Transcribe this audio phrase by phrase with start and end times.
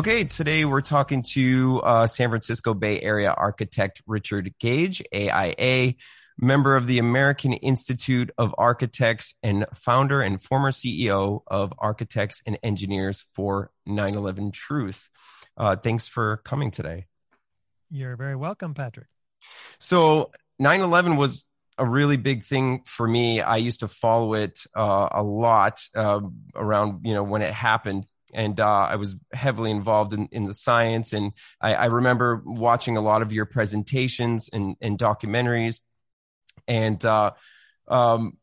[0.00, 5.92] Okay, today we're talking to uh, San Francisco Bay Area architect Richard Gage, AIA,
[6.38, 12.58] member of the American Institute of Architects and founder and former CEO of Architects and
[12.62, 15.10] Engineers for 9 11 Truth.
[15.54, 17.04] Uh, thanks for coming today.
[17.90, 19.08] You're very welcome, Patrick.
[19.80, 21.44] So, 9 11 was
[21.76, 23.42] a really big thing for me.
[23.42, 26.20] I used to follow it uh, a lot uh,
[26.54, 30.54] around, you know, when it happened and uh, I was heavily involved in, in the
[30.54, 31.12] science.
[31.12, 35.80] And I, I, remember watching a lot of your presentations and, and documentaries.
[36.68, 37.32] And, uh,
[37.88, 38.36] um,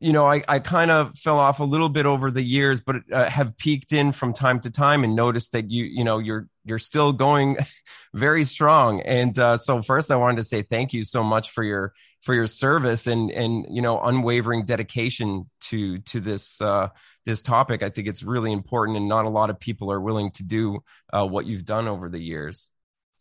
[0.00, 2.96] you know, I, I kind of fell off a little bit over the years, but
[3.10, 6.46] uh, have peeked in from time to time and noticed that you, you know, you're
[6.64, 7.56] you're still going
[8.14, 9.00] very strong.
[9.00, 12.34] And uh, so, first, I wanted to say thank you so much for your for
[12.34, 16.88] your service and and you know unwavering dedication to to this uh,
[17.26, 17.82] this topic.
[17.82, 20.80] I think it's really important, and not a lot of people are willing to do
[21.12, 22.70] uh, what you've done over the years.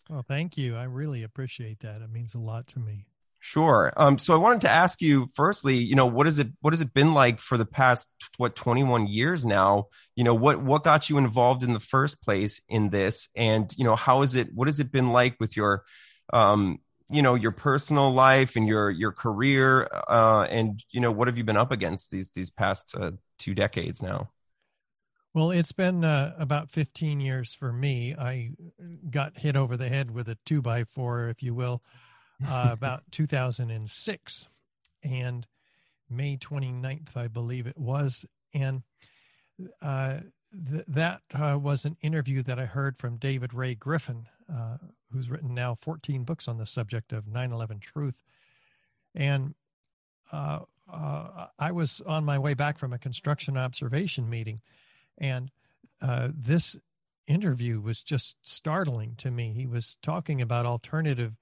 [0.10, 0.76] Well, thank you.
[0.76, 2.02] I really appreciate that.
[2.02, 3.06] It means a lot to me.
[3.46, 3.92] Sure.
[3.98, 6.48] Um, so I wanted to ask you, firstly, you know, what is it?
[6.62, 9.88] What has it been like for the past what twenty one years now?
[10.16, 13.84] You know, what what got you involved in the first place in this, and you
[13.84, 14.54] know, how is it?
[14.54, 15.84] What has it been like with your,
[16.32, 21.28] um, you know, your personal life and your your career, uh, and you know, what
[21.28, 24.30] have you been up against these these past uh, two decades now?
[25.34, 28.14] Well, it's been uh, about 15 years for me.
[28.14, 28.52] I
[29.10, 31.82] got hit over the head with a two by four, if you will,
[32.48, 34.48] uh, about 2006
[35.04, 35.48] and
[36.10, 38.26] May 29th, I believe it was.
[38.54, 38.84] And
[39.82, 40.20] uh,
[40.72, 44.78] th- that uh, was an interview that I heard from David Ray Griffin, uh,
[45.12, 48.20] who's written now 14 books on the subject of 9 11 truth.
[49.16, 49.56] And
[50.92, 54.62] uh, I was on my way back from a construction observation meeting,
[55.18, 55.52] and
[56.02, 56.76] uh, this
[57.28, 59.54] interview was just startling to me.
[59.54, 61.34] He was talking about alternative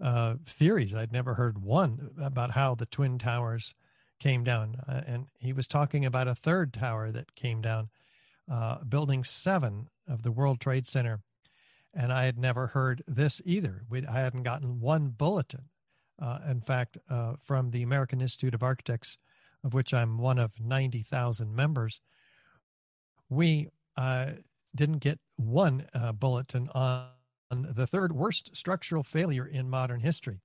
[0.00, 0.94] uh, theories.
[0.94, 3.74] I'd never heard one about how the Twin Towers
[4.18, 4.76] came down.
[4.88, 7.88] Uh, and he was talking about a third tower that came down,
[8.50, 11.20] uh, building seven of the World Trade Center.
[11.94, 13.82] And I had never heard this either.
[13.88, 15.64] we I hadn't gotten one bulletin.
[16.22, 19.18] Uh, in fact, uh, from the American Institute of Architects,
[19.64, 22.00] of which I'm one of 90,000 members,
[23.28, 24.32] we uh,
[24.74, 25.86] didn't get one
[26.18, 27.08] bulletin on
[27.50, 30.40] the third worst structural failure in modern history.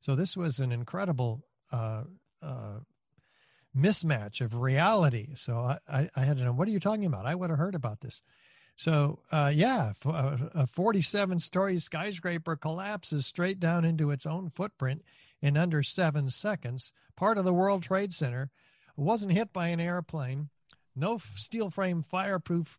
[0.00, 2.04] So this was an incredible uh,
[2.42, 2.80] uh,
[3.76, 5.28] mismatch of reality.
[5.36, 7.26] So I, I, I, had to know, what are you talking about?
[7.26, 8.22] I would have heard about this.
[8.80, 15.02] So uh, yeah, uh, a 47 story skyscraper collapses straight down into its own footprint
[15.42, 16.90] in under seven seconds.
[17.14, 18.48] Part of the World Trade Center
[18.96, 20.48] wasn't hit by an airplane.
[20.96, 22.78] No steel frame fireproof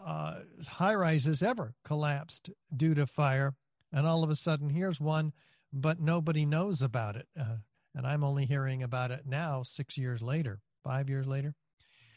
[0.00, 3.54] uh, high rises ever collapsed due to fire.
[3.92, 5.32] And all of a sudden, here's one,
[5.72, 7.26] but nobody knows about it.
[7.36, 7.56] Uh,
[7.92, 11.56] and I'm only hearing about it now, six years later, five years later.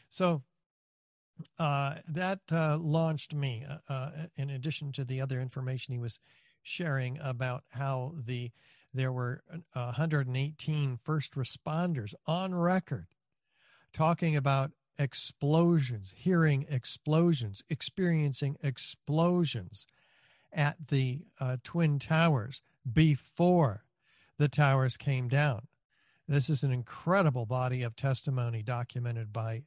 [0.08, 0.44] So
[1.58, 6.20] uh, that uh, launched me, uh, uh, in addition to the other information he was
[6.62, 8.50] sharing about how the
[8.94, 9.42] there were
[9.74, 13.06] 118 first responders on record
[13.92, 19.86] talking about explosions, hearing explosions, experiencing explosions
[20.52, 22.60] at the uh, Twin Towers
[22.90, 23.84] before
[24.38, 25.66] the towers came down.
[26.26, 29.62] This is an incredible body of testimony documented by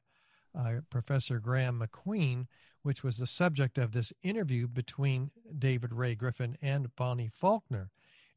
[0.57, 2.47] uh, Professor Graeme MacQueen,
[2.84, 7.89] which was the subject of this interview between David Ray Griffin and Bonnie Faulkner.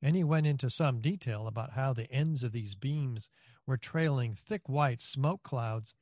[0.02, 3.30] And he went into some detail about how the ends of these beams
[3.66, 5.94] were trailing thick white smoke clouds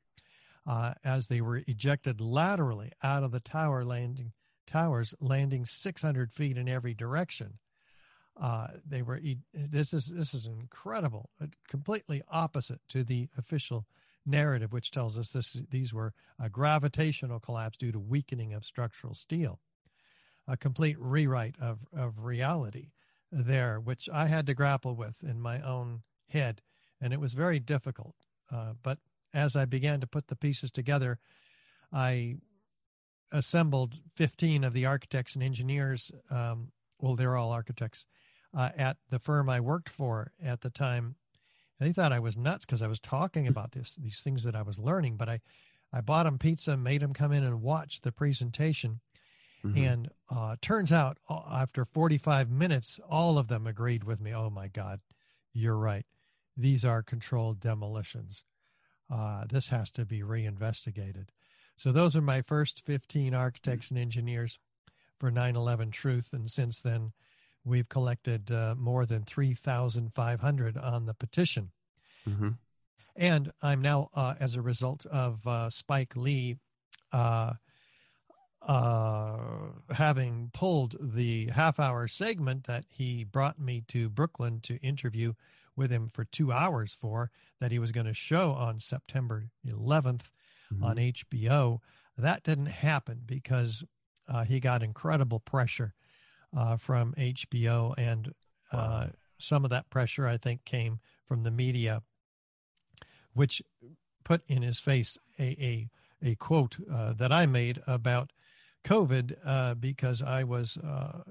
[0.67, 4.33] uh, as they were ejected laterally out of the tower landing
[4.65, 7.59] towers, landing 600 feet in every direction.
[8.39, 9.21] Uh, they were
[9.53, 13.85] this is this is incredible, uh, completely opposite to the official
[14.25, 19.13] narrative, which tells us this these were a gravitational collapse due to weakening of structural
[19.13, 19.59] steel,
[20.47, 22.91] a complete rewrite of of reality
[23.31, 26.61] there, which I had to grapple with in my own head,
[27.01, 28.15] and it was very difficult.
[28.51, 28.99] Uh, but
[29.33, 31.19] as I began to put the pieces together,
[31.91, 32.35] I
[33.31, 36.11] assembled 15 of the architects and engineers.
[36.29, 38.05] Um, well, they're all architects
[38.55, 41.15] uh, at the firm I worked for at the time.
[41.83, 44.61] They thought I was nuts because I was talking about this, these things that I
[44.61, 45.17] was learning.
[45.17, 45.41] But I,
[45.91, 48.99] I bought them pizza, made them come in and watch the presentation.
[49.65, 49.83] Mm-hmm.
[49.83, 54.33] And uh, turns out, after 45 minutes, all of them agreed with me.
[54.33, 54.99] Oh my God,
[55.53, 56.05] you're right.
[56.57, 58.43] These are controlled demolitions
[59.13, 61.31] uh, this has to be reinvestigated.
[61.77, 64.59] So those are my first 15 architects and engineers.
[65.19, 67.13] for 9/11 Truth, and since then,
[67.65, 71.71] we've collected uh, more than 3,500 on the petition.
[72.27, 72.49] Mm-hmm.
[73.15, 76.57] And I'm now, uh, as a result of uh, Spike Lee
[77.11, 77.53] uh,
[78.61, 79.37] uh,
[79.91, 85.33] having pulled the half hour segment that he brought me to Brooklyn to interview
[85.75, 90.31] with him for two hours for, that he was going to show on September 11th
[90.73, 90.83] mm-hmm.
[90.83, 91.79] on HBO.
[92.17, 93.83] That didn't happen because
[94.27, 95.93] uh, he got incredible pressure
[96.55, 98.33] uh, from HBO, and
[98.71, 99.09] uh, wow.
[99.39, 102.01] some of that pressure, I think, came from the media,
[103.33, 103.61] which
[104.23, 105.89] put in his face a a,
[106.21, 108.31] a quote uh, that I made about
[108.83, 111.23] COVID uh, because I was uh,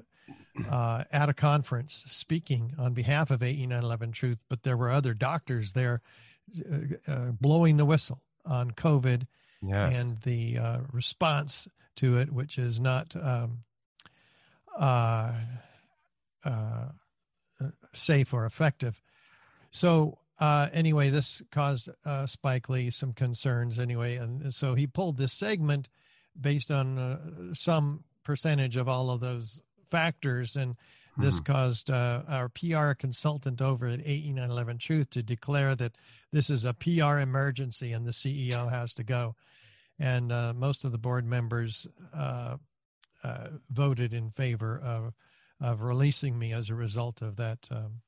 [0.70, 5.14] uh, at a conference speaking on behalf of AE 911 Truth, but there were other
[5.14, 6.00] doctors there
[6.70, 9.26] uh, uh, blowing the whistle on COVID
[9.62, 9.94] yes.
[9.94, 13.60] and the uh, response to it, which is not um,
[17.94, 19.00] safe or effective.
[19.70, 24.16] So uh, anyway, this caused uh, Spike Lee some concerns anyway.
[24.16, 25.88] And so he pulled this segment
[26.38, 30.56] based on uh, some percentage of all of those factors.
[30.56, 30.76] And
[31.16, 31.44] this hmm.
[31.44, 35.96] caused uh, our PR consultant over at AE 911 Truth to declare that
[36.32, 39.36] this is a PR emergency and the CEO has to go.
[39.98, 41.86] And uh, most of the board members
[43.22, 45.12] uh, voted in favor of,
[45.60, 48.00] of releasing me as a result of that, um,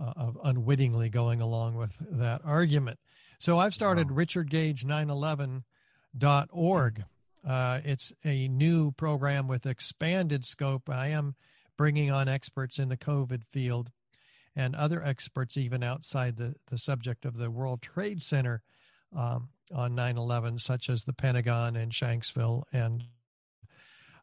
[0.00, 3.00] uh, of unwittingly going along with that argument.
[3.38, 4.18] So I've started wow.
[4.18, 7.04] richardgage911.org
[7.46, 10.90] uh, it's a new program with expanded scope.
[10.90, 11.34] I am
[11.76, 13.90] bringing on experts in the COVID field
[14.56, 18.62] and other experts even outside the, the subject of the World Trade Center
[19.16, 23.04] um, on 9 11, such as the Pentagon and Shanksville and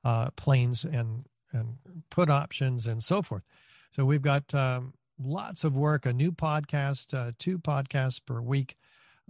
[0.05, 1.77] uh, planes and, and
[2.09, 3.43] put options and so forth.
[3.91, 8.77] So we've got um, lots of work, a new podcast, uh, two podcasts per week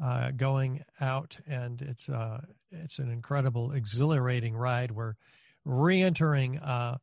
[0.04, 2.42] uh, going out, and it's uh,
[2.72, 4.92] it's an incredible, exhilarating ride.
[4.92, 5.16] We're
[5.64, 6.98] re-entering uh,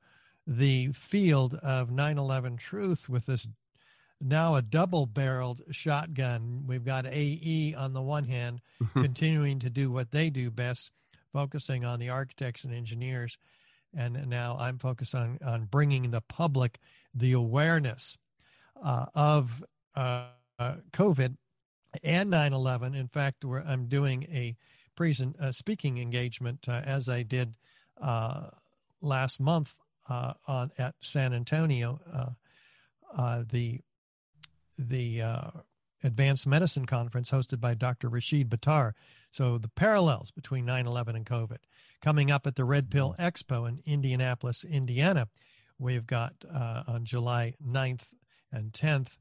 [0.47, 3.47] the field of 9/11 truth with this
[4.21, 6.65] now a double-barreled shotgun.
[6.67, 8.61] We've got AE on the one hand,
[8.95, 10.91] continuing to do what they do best,
[11.33, 13.39] focusing on the architects and engineers,
[13.95, 16.79] and now I'm focused on on bringing the public
[17.15, 18.17] the awareness
[18.83, 19.63] uh, of
[19.95, 20.29] uh,
[20.59, 21.37] COVID
[22.03, 22.97] and 9/11.
[22.97, 24.57] In fact, I'm doing a
[24.97, 27.55] present speaking engagement uh, as I did
[28.01, 28.49] uh,
[29.01, 29.77] last month
[30.09, 32.01] uh, on at San Antonio,
[33.51, 33.81] the
[34.79, 35.23] the
[36.03, 38.09] Advanced Medicine Conference hosted by Dr.
[38.09, 38.93] Rashid Buttar.
[39.31, 41.59] So the parallels between 9/11 and COVID
[42.01, 43.23] coming up at the Red Pill mm-hmm.
[43.23, 45.29] Expo in Indianapolis, Indiana.
[45.79, 48.07] We've got on July 9th
[48.53, 49.19] and 10th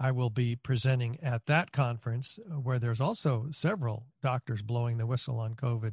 [0.00, 5.06] I will be presenting at that conference uh, where there's also several doctors blowing the
[5.06, 5.92] whistle on COVID.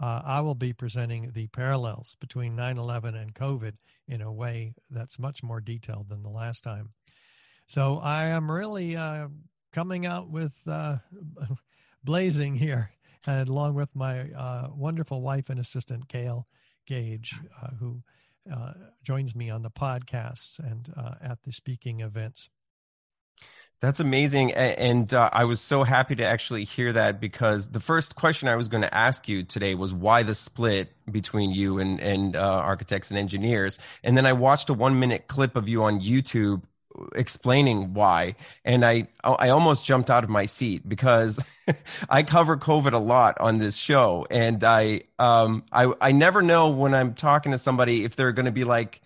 [0.00, 3.74] Uh, I will be presenting the parallels between 9 11 and COVID
[4.06, 6.90] in a way that's much more detailed than the last time.
[7.66, 9.28] So I am really uh,
[9.72, 10.98] coming out with uh,
[12.04, 12.90] blazing here,
[13.26, 16.46] and along with my uh, wonderful wife and assistant, Gail
[16.86, 18.02] Gage, uh, who
[19.02, 20.92] joins me on the podcasts and
[21.22, 22.50] at the speaking events.
[23.80, 24.52] That's amazing.
[24.52, 28.56] And uh, I was so happy to actually hear that because the first question I
[28.56, 32.40] was going to ask you today was why the split between you and, and uh,
[32.40, 33.78] architects and engineers.
[34.02, 36.62] And then I watched a one minute clip of you on YouTube
[37.14, 38.34] explaining why
[38.64, 41.44] and i i almost jumped out of my seat because
[42.08, 46.68] i cover covid a lot on this show and i um i i never know
[46.68, 49.00] when i'm talking to somebody if they're going to be like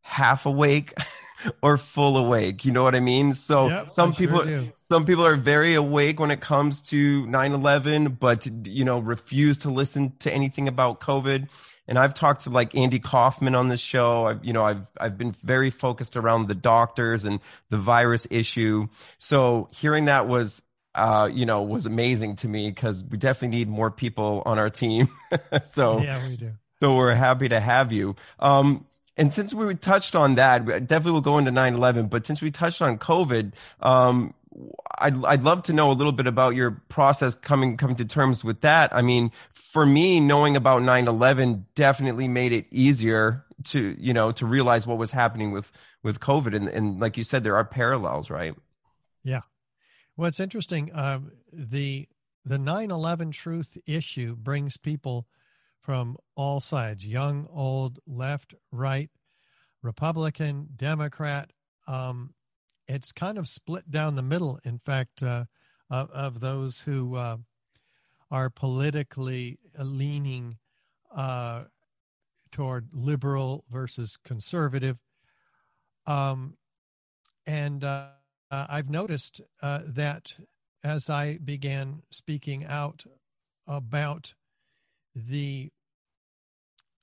[0.00, 0.94] half awake
[1.62, 2.64] or full awake.
[2.64, 3.34] You know what I mean?
[3.34, 7.24] So yep, some I people sure some people are very awake when it comes to
[7.26, 11.48] 9/11 but you know refuse to listen to anything about COVID.
[11.88, 14.26] And I've talked to like Andy Kaufman on this show.
[14.26, 17.40] I've you know I've I've been very focused around the doctors and
[17.70, 18.88] the virus issue.
[19.18, 20.62] So hearing that was
[20.96, 24.70] uh, you know, was amazing to me because we definitely need more people on our
[24.70, 25.08] team.
[25.66, 26.52] so yeah, we do.
[26.80, 28.16] So we're happy to have you.
[28.40, 32.50] Um, and since we touched on that, definitely we'll go into 9-11, but since we
[32.50, 34.34] touched on COVID, um,
[34.98, 38.44] I'd, I'd love to know a little bit about your process coming coming to terms
[38.44, 38.94] with that.
[38.94, 44.46] I mean, for me, knowing about 9/11 definitely made it easier to you know to
[44.46, 45.72] realize what was happening with
[46.02, 48.54] with COVID, and and like you said, there are parallels, right?
[49.22, 49.42] Yeah.
[50.16, 50.90] Well, it's interesting.
[50.94, 52.08] Um, the
[52.44, 55.26] the 9/11 truth issue brings people
[55.80, 59.10] from all sides young, old, left, right,
[59.82, 61.50] Republican, Democrat.
[61.86, 62.34] Um,
[62.88, 65.44] it's kind of split down the middle, in fact, uh,
[65.90, 67.36] of, of, those who uh,
[68.30, 70.58] are politically leaning
[71.14, 71.64] uh,
[72.50, 74.98] toward liberal versus conservative.
[76.06, 76.56] Um,
[77.46, 78.08] and uh,
[78.50, 80.32] I've noticed uh, that
[80.84, 83.04] as I began speaking out
[83.66, 84.34] about
[85.14, 85.70] the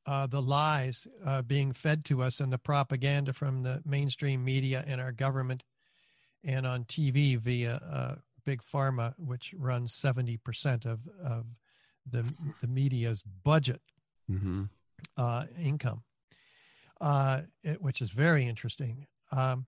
[0.05, 4.83] uh, the lies uh, being fed to us and the propaganda from the mainstream media
[4.85, 5.63] and our government
[6.43, 11.45] and on TV via uh, big pharma, which runs 70% of, of
[12.09, 12.25] the,
[12.61, 13.81] the media's budget
[14.29, 14.63] mm-hmm.
[15.17, 16.01] Uh, income,
[17.01, 19.05] uh, it, which is very interesting.
[19.33, 19.65] Um,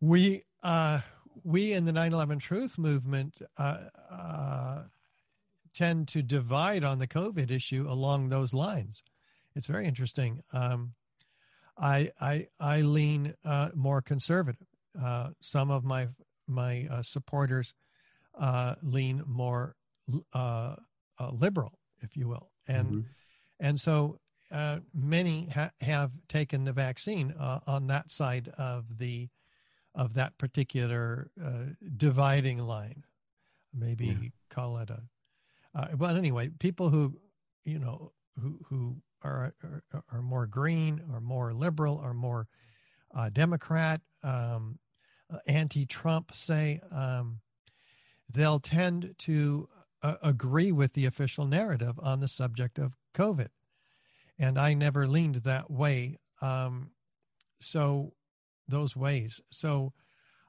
[0.00, 1.00] we, uh,
[1.44, 3.40] we in the 9-11 truth movement
[5.76, 9.02] tend to divide on the COVID issue along those lines.
[9.54, 10.42] It's very interesting.
[10.52, 10.94] Um,
[11.78, 14.66] I I I lean uh, more conservative.
[15.02, 16.08] Uh, some of my
[16.48, 17.74] my uh, supporters
[18.38, 19.74] uh, lean more
[20.32, 20.76] uh,
[21.18, 23.00] uh, liberal, if you will, and mm-hmm.
[23.60, 24.18] and so
[24.94, 27.34] many ha- have taken the vaccine
[27.66, 29.28] on that side of the
[29.94, 31.30] of that particular
[31.96, 33.02] dividing line.
[33.74, 34.28] Maybe yeah.
[34.50, 35.02] call it a
[35.76, 37.14] uh, but anyway, people who,
[37.64, 39.52] you know, who who are
[39.92, 42.48] are, are more green, or more liberal, or more
[43.14, 44.78] uh, Democrat, um,
[45.46, 47.40] anti-Trump, say, um,
[48.32, 49.68] they'll tend to
[50.02, 53.48] uh, agree with the official narrative on the subject of COVID,
[54.38, 56.18] and I never leaned that way.
[56.40, 56.90] Um,
[57.60, 58.12] so
[58.68, 59.40] those ways.
[59.50, 59.92] So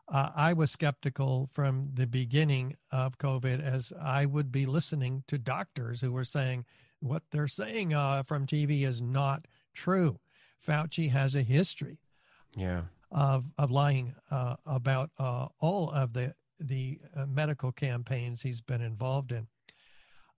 [0.09, 5.37] uh, I was skeptical from the beginning of COVID as I would be listening to
[5.37, 6.65] doctors who were saying
[6.99, 10.19] what they're saying uh, from TV is not true.
[10.65, 11.99] Fauci has a history
[12.57, 12.81] yeah.
[13.11, 18.81] Of, of lying uh, about uh, all of the, the uh, medical campaigns he's been
[18.81, 19.47] involved in.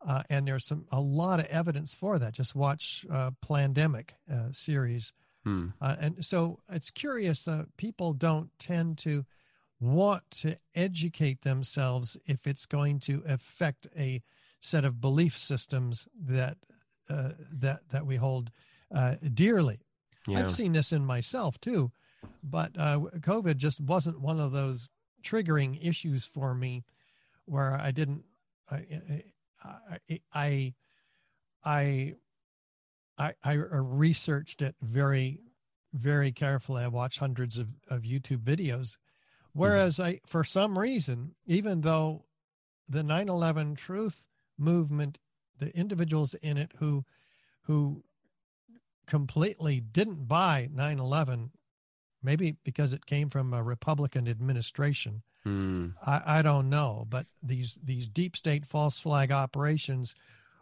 [0.07, 2.33] Uh, and there's some a lot of evidence for that.
[2.33, 4.11] Just watch uh, Plandemic
[4.53, 5.11] series.
[5.43, 5.67] Hmm.
[5.81, 9.25] and so it's curious that people don't tend to
[9.79, 14.21] want to educate themselves if it's going to affect a
[14.59, 16.57] set of belief systems that
[17.09, 18.51] uh, that that we hold
[18.93, 19.79] uh, dearly.
[20.27, 20.39] Yeah.
[20.39, 21.91] I've seen this in myself too,
[22.43, 24.89] but uh, COVID just wasn't one of those
[25.23, 26.83] triggering issues for me
[27.45, 28.23] where I didn't.
[28.69, 29.23] I
[29.63, 30.73] I I
[31.63, 32.15] I,
[33.17, 35.41] I, I researched it very
[35.93, 36.83] very carefully.
[36.83, 38.95] I watched hundreds of, of YouTube videos
[39.53, 40.03] Whereas mm-hmm.
[40.03, 42.25] I, for some reason, even though
[42.87, 44.25] the 9/11 Truth
[44.57, 45.19] movement,
[45.57, 47.05] the individuals in it who,
[47.63, 48.03] who
[49.05, 51.49] completely didn't buy 9/11,
[52.23, 55.21] maybe because it came from a Republican administration.
[55.45, 55.93] Mm.
[56.05, 60.15] I, I don't know, but these these deep state false flag operations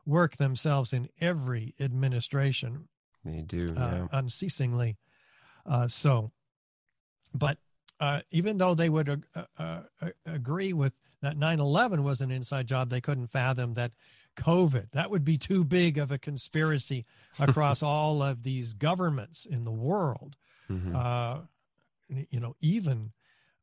[0.06, 2.88] work themselves in every administration.
[3.26, 4.08] They do, uh, yeah.
[4.12, 4.98] unceasingly.
[5.66, 6.32] Uh, so,
[7.34, 7.58] but
[8.00, 12.68] uh, even though they would uh, uh, uh agree with that 9-11 was an inside
[12.68, 13.92] job they couldn't fathom that
[14.38, 17.06] covid that would be too big of a conspiracy
[17.40, 20.36] across all of these governments in the world
[20.70, 20.96] mm-hmm.
[20.96, 21.40] Uh,
[22.30, 23.12] you know even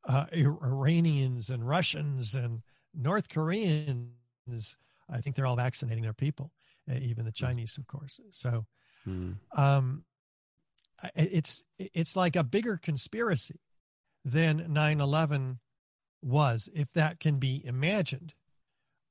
[0.07, 2.63] uh, iranians and russians and
[2.95, 4.77] north koreans
[5.11, 6.53] i think they're all vaccinating their people
[7.01, 7.37] even the mm.
[7.37, 8.67] chinese of course so
[9.09, 9.35] mm.
[9.57, 10.05] um,
[11.15, 13.61] it's it's like a bigger conspiracy
[14.25, 15.59] than 9 11
[16.23, 18.35] was, if that can be imagined.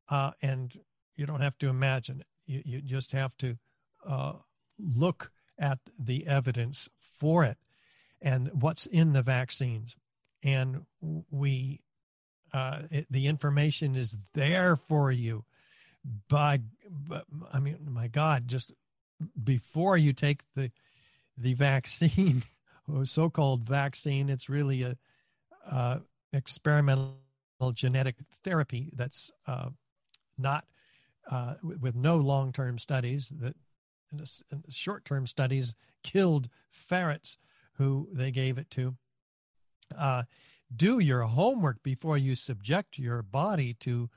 [0.10, 0.80] Uh, and
[1.16, 3.58] you don't have to imagine it, you, you just have to
[4.06, 4.34] uh,
[4.80, 7.58] look at the evidence for it
[8.24, 9.96] and what's in the vaccines.
[10.42, 10.86] And
[11.30, 11.82] we,
[12.52, 15.46] uh, it, the information is there for you.
[16.28, 18.74] By, but I mean, my God, just
[19.42, 20.72] before you take the
[21.38, 22.44] the vaccine,
[22.92, 24.30] or so-called vaccine.
[24.30, 24.98] It's really a
[25.70, 26.00] uh,
[26.32, 27.16] experimental
[27.74, 29.70] genetic therapy that's uh,
[30.38, 30.66] not
[31.30, 33.56] uh, with no long-term studies that
[34.70, 37.38] short-term studies killed ferrets
[37.78, 38.96] who they gave it to.
[39.98, 40.24] Uh,
[40.76, 44.10] do your homework before you subject your body to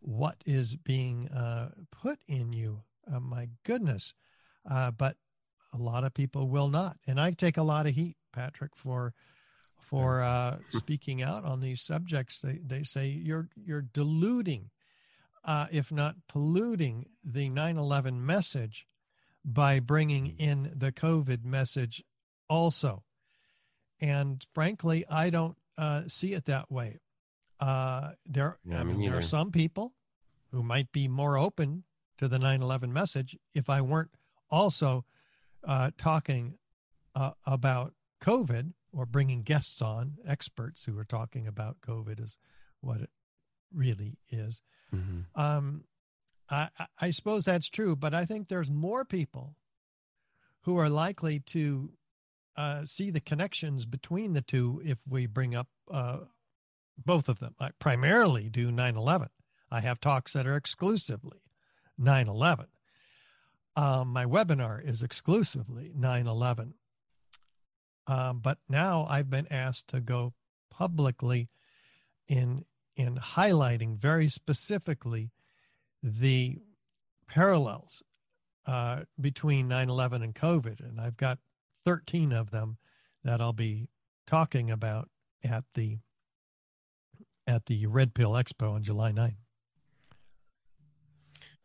[0.00, 2.82] what is being uh, put in you.
[3.12, 4.14] Uh, my goodness.
[4.68, 5.16] Uh, but
[5.72, 6.96] a lot of people will not.
[7.06, 9.14] And I take a lot of heat, Patrick, for
[9.78, 12.42] for uh, speaking out on these subjects.
[12.42, 14.70] They, they say you're you're diluting,
[15.44, 18.86] uh, if not polluting, the 9/11 message
[19.44, 22.04] by bringing in the COVID message
[22.48, 23.04] also.
[24.00, 26.98] And frankly, I don't uh, see it that way.
[27.60, 29.92] Uh, there, yeah, I mean, there are some people
[30.52, 31.84] who might be more open
[32.18, 34.10] to the 9 11 message if I weren't
[34.50, 35.04] also
[35.64, 36.54] uh, talking
[37.14, 42.38] uh, about COVID or bringing guests on, experts who are talking about COVID is
[42.80, 43.10] what it
[43.74, 44.60] really is.
[44.94, 45.40] Mm-hmm.
[45.40, 45.84] Um,
[46.50, 49.56] I, I suppose that's true, but I think there's more people
[50.62, 51.90] who are likely to
[52.58, 56.18] uh, see the connections between the two if we bring up uh,
[57.02, 57.54] both of them.
[57.60, 59.28] I primarily do 9 11.
[59.70, 61.38] I have talks that are exclusively
[61.96, 62.66] 9 11.
[63.76, 66.74] Um, my webinar is exclusively 9 11.
[68.08, 70.34] Um, but now I've been asked to go
[70.68, 71.48] publicly
[72.26, 72.64] in
[72.96, 75.30] in highlighting very specifically
[76.02, 76.58] the
[77.28, 78.02] parallels
[78.66, 80.80] uh, between 9 11 and COVID.
[80.80, 81.38] And I've got
[81.88, 82.76] 13 of them
[83.24, 83.88] that I'll be
[84.26, 85.08] talking about
[85.42, 85.96] at the
[87.46, 89.36] at the Red Pill Expo on July 9th.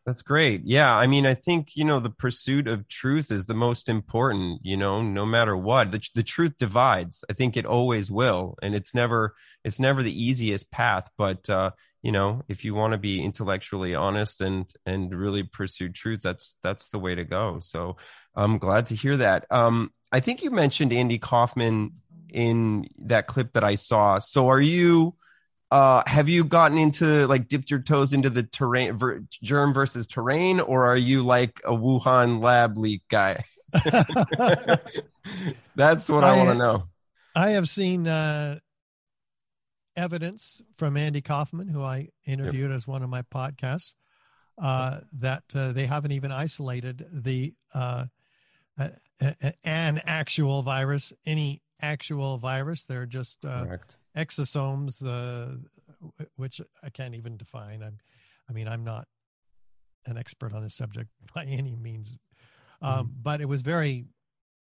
[0.05, 0.61] That's great.
[0.63, 0.95] Yeah.
[0.95, 4.77] I mean, I think, you know, the pursuit of truth is the most important, you
[4.77, 5.91] know, no matter what.
[5.91, 7.25] The, the truth divides.
[7.29, 8.55] I think it always will.
[8.61, 11.09] And it's never, it's never the easiest path.
[11.17, 11.71] But, uh,
[12.03, 16.57] you know, if you want to be intellectually honest and, and really pursue truth, that's,
[16.61, 17.59] that's the way to go.
[17.61, 17.95] So
[18.35, 19.45] I'm glad to hear that.
[19.49, 21.93] Um, I think you mentioned Andy Kaufman
[22.29, 24.19] in that clip that I saw.
[24.19, 25.15] So are you,
[25.71, 30.05] uh, have you gotten into like dipped your toes into the terrain ver, germ versus
[30.05, 33.45] terrain, or are you like a Wuhan lab leak guy?
[35.75, 36.83] That's what I, I want to know.
[37.33, 38.59] I have seen uh,
[39.95, 42.77] evidence from Andy Kaufman, who I interviewed yep.
[42.77, 43.93] as one of my podcasts,
[44.61, 48.05] uh, that uh, they haven't even isolated the uh,
[49.63, 52.83] an actual virus, any actual virus.
[52.83, 53.77] They're just uh,
[54.17, 55.57] exosomes, uh,
[56.35, 57.83] which I can't even define.
[57.83, 57.99] I'm,
[58.49, 59.07] I mean, I'm not
[60.05, 62.17] an expert on this subject by any means,
[62.81, 64.05] um, mm but it was very,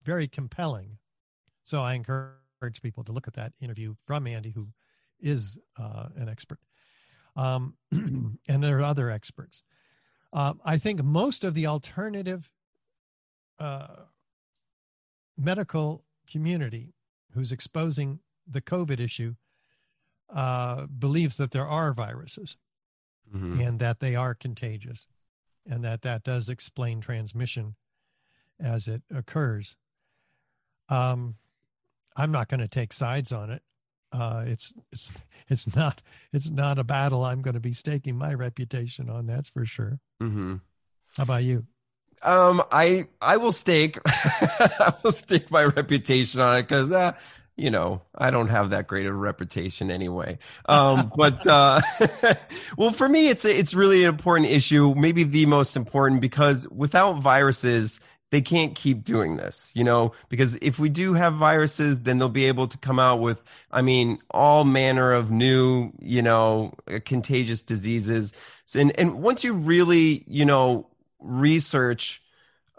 [0.04, 0.98] very compelling.
[1.64, 4.68] So I encourage people to look at that interview from Andy, who
[5.20, 6.60] is uh, an expert,
[7.36, 9.64] um, and there are other experts.
[10.32, 12.52] Uh, I think most of the alternative
[13.60, 14.04] uh,
[15.38, 16.94] medical community
[17.34, 19.36] who's exposing the COVID issue
[20.34, 22.58] uh, believes that there are viruses
[23.34, 23.60] mm-hmm.
[23.60, 25.08] and that they are contagious,
[25.68, 27.76] and that that does explain transmission
[28.60, 29.76] as it occurs.
[30.90, 31.36] Um,
[32.16, 33.64] I'm not going to take sides on it.
[34.12, 35.12] Uh, it's it's
[35.48, 36.02] it's not
[36.34, 39.28] it's not a battle I'm going to be staking my reputation on.
[39.28, 40.00] That's for sure.
[40.22, 40.56] Mm-hmm.
[41.18, 41.66] How about you?
[42.22, 47.14] Um, I I will stake I will stake my reputation on it because uh,
[47.60, 50.40] you know, I don't have that great of a reputation anyway.
[50.68, 51.82] Um, but uh,
[52.78, 56.68] well, for me, it's a, it's really an important issue, maybe the most important, because
[56.70, 58.00] without viruses,
[58.32, 62.30] they can't keep doing this, you know, because if we do have viruses, then they'll
[62.30, 66.74] be able to come out with, I mean, all manner of new, you know,
[67.06, 68.32] contagious diseases.
[68.76, 70.88] And and once you really, you know,
[71.20, 72.22] research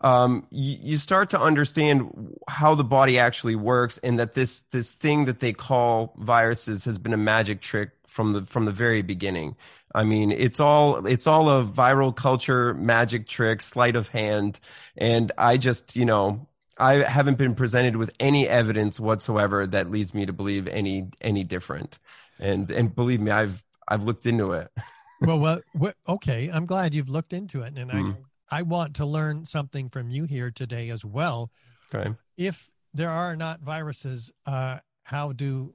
[0.02, 4.90] um, you, you, start to understand how the body actually works, and that this this
[4.90, 9.02] thing that they call viruses has been a magic trick from the from the very
[9.02, 9.56] beginning.
[9.94, 14.60] I mean, it's all it's all a viral culture magic trick, sleight of hand,
[14.96, 16.46] and I just you know
[16.78, 21.44] I haven't been presented with any evidence whatsoever that leads me to believe any any
[21.44, 21.98] different.
[22.38, 24.70] And and believe me, I've I've looked into it.
[25.20, 26.50] well, well, well, okay.
[26.52, 28.16] I'm glad you've looked into it, and mm.
[28.50, 31.50] I I want to learn something from you here today as well.
[31.92, 32.14] Okay.
[32.36, 35.74] If there are not viruses, uh, how do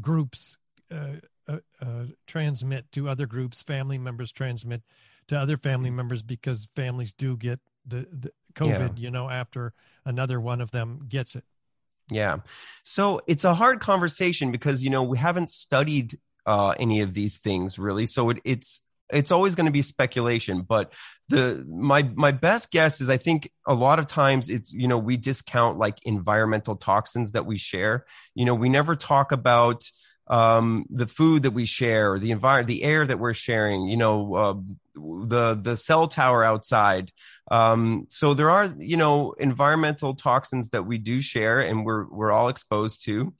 [0.00, 0.56] groups
[0.90, 1.16] uh,
[1.48, 3.62] uh, uh, transmit to other groups?
[3.62, 4.82] Family members transmit
[5.28, 9.02] to other family members because families do get the, the COVID, yeah.
[9.02, 9.72] you know, after
[10.04, 11.44] another one of them gets it.
[12.10, 12.38] Yeah.
[12.84, 17.38] So it's a hard conversation because, you know, we haven't studied uh, any of these
[17.38, 18.06] things really.
[18.06, 18.80] So it, it's
[19.10, 20.92] it's always going to be speculation but
[21.28, 24.98] the my my best guess is i think a lot of times it's you know
[24.98, 28.04] we discount like environmental toxins that we share
[28.34, 29.84] you know we never talk about
[30.28, 34.34] um, the food that we share the environment the air that we're sharing you know
[34.34, 34.54] uh,
[34.96, 37.12] the the cell tower outside.
[37.50, 42.32] Um, so there are you know environmental toxins that we do share and we're we're
[42.32, 43.34] all exposed to.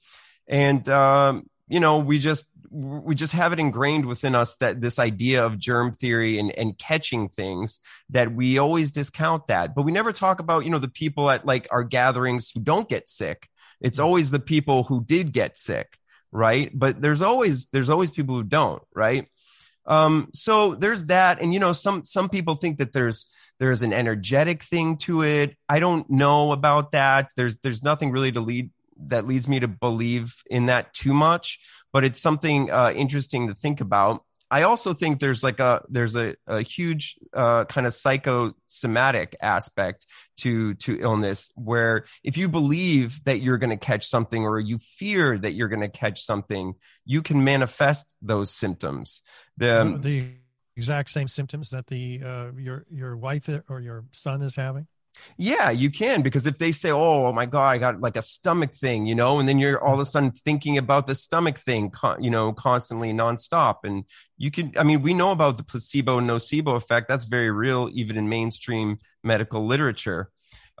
[0.47, 4.99] And um, you know we just we just have it ingrained within us that this
[4.99, 9.73] idea of germ theory and, and catching things that we always discount that.
[9.73, 12.89] But we never talk about you know the people at like our gatherings who don't
[12.89, 13.49] get sick.
[13.79, 15.97] It's always the people who did get sick
[16.31, 16.71] right?
[16.73, 19.27] But there's always there's always people who don't right?
[19.85, 21.41] Um so there's that.
[21.41, 23.27] And you know some some people think that there's
[23.59, 25.57] there's an energetic thing to it.
[25.67, 27.31] I don't know about that.
[27.35, 28.71] There's there's nothing really to lead
[29.07, 31.59] that leads me to believe in that too much
[31.93, 34.23] but it's something uh, interesting to think about.
[34.49, 40.05] I also think there's like a there's a, a huge uh, kind of psychosomatic aspect
[40.37, 44.77] to to illness where if you believe that you're going to catch something or you
[44.77, 49.21] fear that you're going to catch something, you can manifest those symptoms.
[49.57, 50.31] The, um, the
[50.77, 54.87] exact same symptoms that the uh, your your wife or your son is having.
[55.37, 58.21] Yeah, you can because if they say, "Oh, oh my god, I got like a
[58.21, 61.59] stomach thing," you know, and then you're all of a sudden thinking about the stomach
[61.59, 64.05] thing, you know, constantly nonstop, and
[64.37, 64.73] you can.
[64.77, 67.07] I mean, we know about the placebo nocebo effect.
[67.07, 70.31] That's very real, even in mainstream medical literature.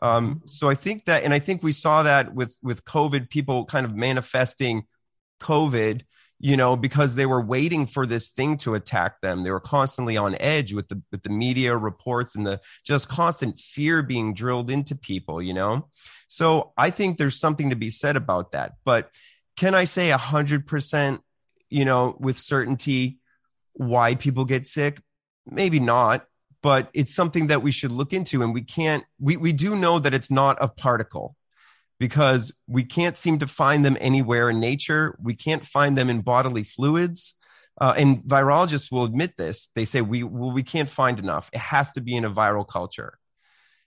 [0.01, 3.65] Um, so I think that, and I think we saw that with with COVID, people
[3.65, 4.83] kind of manifesting
[5.39, 6.01] COVID
[6.39, 9.43] you know, because they were waiting for this thing to attack them.
[9.43, 13.59] They were constantly on edge with the with the media reports and the just constant
[13.59, 15.89] fear being drilled into people, you know.
[16.27, 18.73] So I think there's something to be said about that.
[18.85, 19.09] But
[19.55, 21.21] can I say a hundred percent,
[21.69, 23.19] you know, with certainty
[23.73, 25.01] why people get sick?
[25.47, 26.25] Maybe not,
[26.61, 29.97] but it's something that we should look into and we can't we, we do know
[29.97, 31.36] that it's not a particle
[31.99, 35.17] because we can't seem to find them anywhere in nature.
[35.21, 37.35] We can't find them in bodily fluids.
[37.79, 39.69] Uh, and virologists will admit this.
[39.75, 41.49] They say we well, we can't find enough.
[41.53, 43.17] It has to be in a viral culture.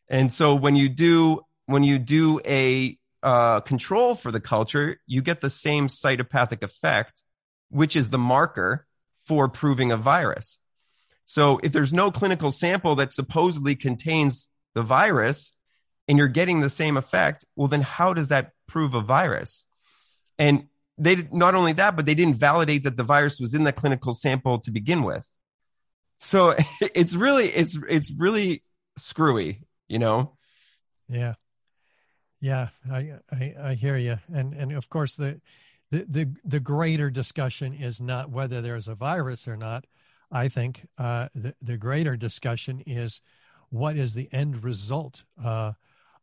[0.09, 5.23] And so when you do when you do a uh, control for the culture, you
[5.23, 7.23] get the same cytopathic effect,
[7.69, 8.87] which is the marker
[9.27, 10.59] for proving a virus.
[11.25, 15.53] So if there's no clinical sample that supposedly contains the virus,
[16.11, 19.65] and you're getting the same effect, well, then how does that prove a virus?
[20.41, 20.67] And
[20.99, 24.13] they not only that, but they didn't validate that the virus was in the clinical
[24.13, 25.25] sample to begin with.
[26.19, 28.65] So it's really it's it's really
[28.99, 30.37] screwy, you know.
[31.09, 31.35] Yeah,
[32.41, 35.41] yeah, I I, I hear you, and and of course the,
[35.93, 39.85] the the the greater discussion is not whether there's a virus or not.
[40.33, 43.21] I think uh, the the greater discussion is
[43.69, 45.23] what is the end result.
[45.41, 45.75] Uh,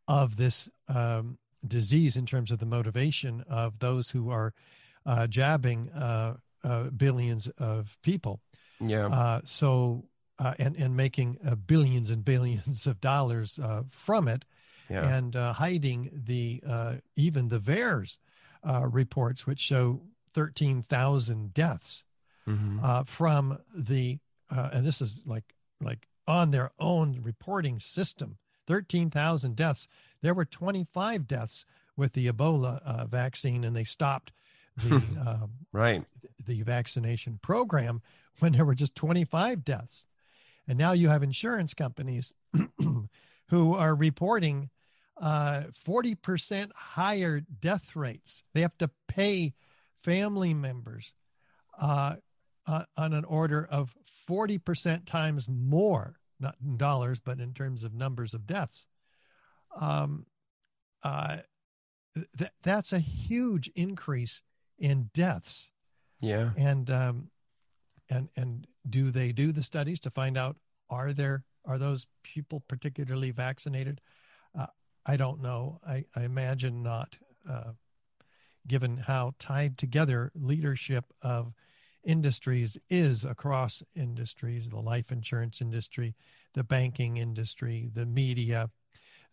[0.08, 4.54] of this um, disease in terms of the motivation of those who are
[5.06, 8.40] uh, jabbing uh, uh, billions of people.
[8.80, 9.06] Yeah.
[9.06, 10.04] Uh, so
[10.38, 13.58] uh, and and making uh, billions and billions of dollars
[13.90, 14.44] from it,
[14.88, 15.16] yeah.
[15.16, 16.62] and hiding the
[17.16, 18.18] even the VAERS
[18.64, 22.04] reports, which show thirteen thousand deaths
[22.46, 23.02] mm-hmm.
[23.02, 24.18] from the
[24.50, 28.38] and this is like like on their own reporting system
[28.68, 29.88] 13,000 deaths.
[30.22, 31.64] There were 25 deaths
[31.96, 34.30] with the Ebola uh, vaccine, and they stopped
[34.76, 36.04] the um, right
[36.46, 38.00] the vaccination program
[38.38, 40.06] when there were just 25 deaths.
[40.68, 42.32] And now you have insurance companies
[43.48, 44.70] who are reporting
[45.20, 48.44] uh, 40% higher death rates.
[48.54, 49.54] They have to pay
[50.02, 51.12] family members
[51.80, 52.16] uh,
[52.66, 53.96] uh, on an order of
[54.28, 58.86] 40% times more not in dollars, but in terms of numbers of deaths.
[59.80, 60.26] Um,
[61.02, 61.38] uh,
[62.36, 64.42] th- that's a huge increase
[64.78, 65.70] in deaths.
[66.20, 66.50] Yeah.
[66.56, 67.30] And um,
[68.08, 70.56] and and do they do the studies to find out
[70.90, 74.00] are there are those people particularly vaccinated?
[74.58, 74.66] Uh,
[75.04, 75.80] I don't know.
[75.86, 77.16] I, I imagine not,
[77.48, 77.72] uh,
[78.66, 81.52] given how tied together leadership of
[82.08, 86.14] industries is across industries the life insurance industry,
[86.54, 88.70] the banking industry, the media,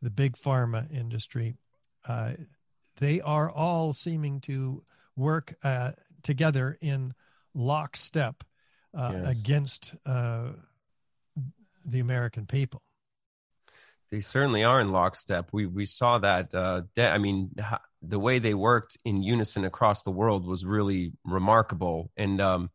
[0.01, 1.55] the big pharma industry.
[2.07, 2.33] Uh,
[2.99, 4.83] they are all seeming to
[5.15, 7.13] work uh, together in
[7.53, 8.43] lockstep
[8.93, 9.39] uh, yes.
[9.39, 10.49] against uh,
[11.85, 12.81] the American people.
[14.11, 15.49] They certainly are in lockstep.
[15.51, 16.53] We we saw that.
[16.53, 17.51] Uh, de- I mean,
[18.07, 22.11] the way they worked in unison across the world was really remarkable.
[22.15, 22.69] And um,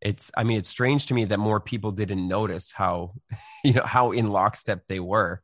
[0.00, 3.14] it's, I mean, it's strange to me that more people didn't notice how,
[3.64, 5.42] you know, how in lockstep they were.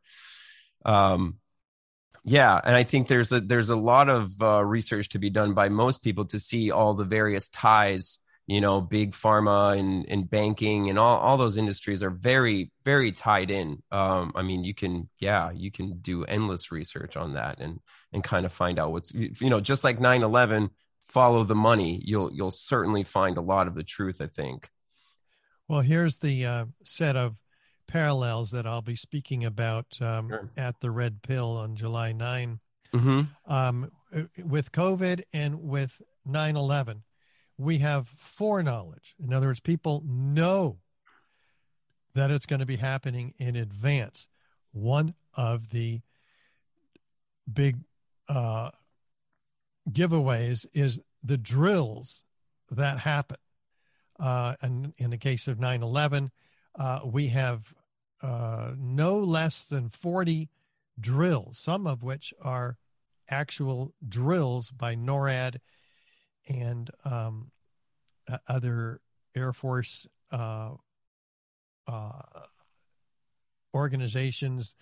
[0.85, 1.37] Um,
[2.25, 5.55] yeah, and I think there's a there's a lot of uh, research to be done
[5.55, 8.19] by most people to see all the various ties
[8.51, 13.13] you know, big pharma and, and banking and all, all those industries are very, very
[13.13, 13.81] tied in.
[13.93, 17.79] Um, I mean, you can, yeah, you can do endless research on that and,
[18.13, 20.71] and kind of find out what's, you know, just like 9 11,
[21.11, 24.21] follow the money, you'll you'll certainly find a lot of the truth.
[24.21, 24.69] I think.
[25.69, 27.37] Well, here's the uh, set of
[27.87, 30.51] parallels that I'll be speaking about um, sure.
[30.57, 32.61] at the Red Pill on July 9.
[32.95, 33.53] Mm-hmm.
[33.53, 33.91] Um,
[34.45, 37.03] with COVID and with 9 11,
[37.61, 39.15] we have foreknowledge.
[39.23, 40.79] In other words, people know
[42.15, 44.29] that it's going to be happening in advance.
[44.73, 46.01] One of the
[47.53, 47.77] big
[48.29, 48.71] uh,
[49.91, 52.25] giveaways is the drills
[52.71, 53.37] that happen.
[54.19, 56.31] Uh, and in the case of 9 11,
[56.79, 57.75] uh, we have
[58.23, 60.49] uh, no less than 40
[60.99, 62.79] drills, some of which are
[63.29, 65.59] actual drills by NORAD
[66.49, 67.51] and um,
[68.49, 69.01] other
[69.35, 70.71] Air Force uh,
[71.87, 72.23] uh,
[73.75, 74.75] organizations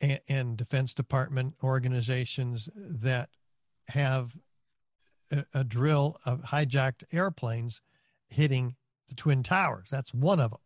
[0.00, 3.28] and, and, Defense Department organizations that
[3.88, 4.36] have
[5.30, 7.80] a, a drill of hijacked airplanes
[8.28, 8.76] hitting
[9.08, 9.88] the Twin Towers.
[9.90, 10.60] That's one of them.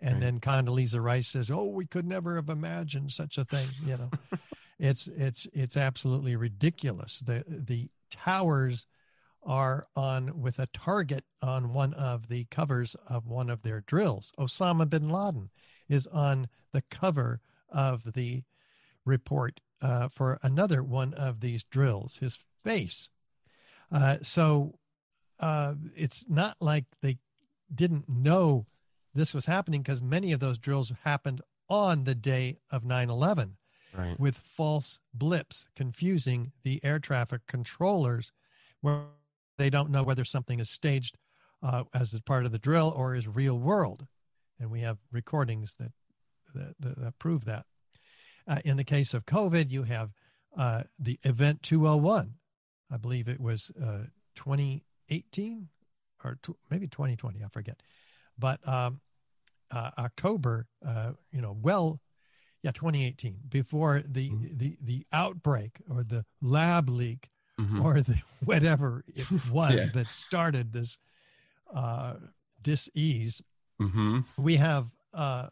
[0.00, 0.20] And right.
[0.20, 4.10] then Condoleezza Rice says, "Oh, we could never have imagined such a thing." You know,
[4.78, 7.18] it's it's it's absolutely ridiculous.
[7.18, 8.86] The the towers
[9.42, 14.32] are on with a target on one of the covers of one of their drills.
[14.38, 15.50] Osama bin Laden
[15.88, 18.42] is on the cover of the
[19.04, 22.16] report uh, for another one of these drills.
[22.16, 23.08] His face.
[23.90, 24.78] Uh, so
[25.40, 27.18] uh, it's not like they
[27.74, 28.66] didn't know
[29.14, 33.56] this was happening because many of those drills happened on the day of 9 11
[33.96, 34.18] right.
[34.18, 38.32] with false blips, confusing the air traffic controllers
[38.80, 39.02] where
[39.58, 41.18] they don't know whether something is staged
[41.62, 44.06] uh, as a part of the drill or is real world.
[44.58, 45.92] And we have recordings that,
[46.54, 47.66] that, that prove that.
[48.46, 50.10] Uh, in the case of COVID, you have
[50.56, 52.34] uh, the Event 201.
[52.90, 54.04] I believe it was uh,
[54.36, 55.68] 2018
[56.24, 57.82] or t- maybe 2020, I forget.
[58.38, 59.00] But um,
[59.70, 62.00] uh, October, uh, you know, well,
[62.62, 64.56] yeah, 2018, before the, mm-hmm.
[64.56, 67.84] the, the outbreak or the lab leak mm-hmm.
[67.84, 69.86] or the whatever it was yeah.
[69.94, 70.98] that started this
[71.74, 72.14] uh,
[72.62, 73.42] dis-ease,
[73.80, 74.20] mm-hmm.
[74.36, 75.48] we have uh,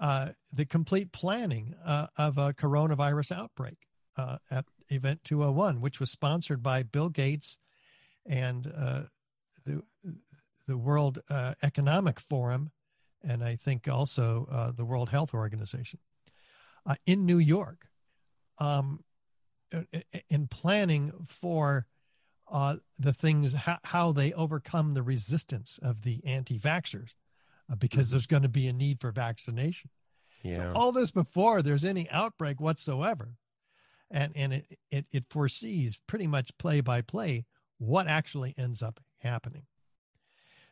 [0.00, 3.76] uh, the complete planning uh, of a coronavirus outbreak
[4.16, 7.58] uh, at Event 201, which was sponsored by Bill Gates
[8.24, 9.02] and uh,
[9.64, 9.82] the
[10.66, 12.72] the World uh, Economic Forum,
[13.22, 16.00] and I think also uh, the World Health Organization
[16.84, 17.86] uh, in New York,
[18.58, 19.04] um,
[20.28, 21.86] in planning for
[22.50, 27.14] uh, the things how, how, they overcome the resistance of the anti-vaxxers,
[27.70, 28.12] uh, because mm-hmm.
[28.12, 29.90] there's going to be a need for vaccination.
[30.42, 30.70] Yeah.
[30.70, 33.36] So all this before there's any outbreak whatsoever,
[34.10, 37.46] and and it, it it foresees pretty much play by play
[37.78, 39.64] what actually ends up happening.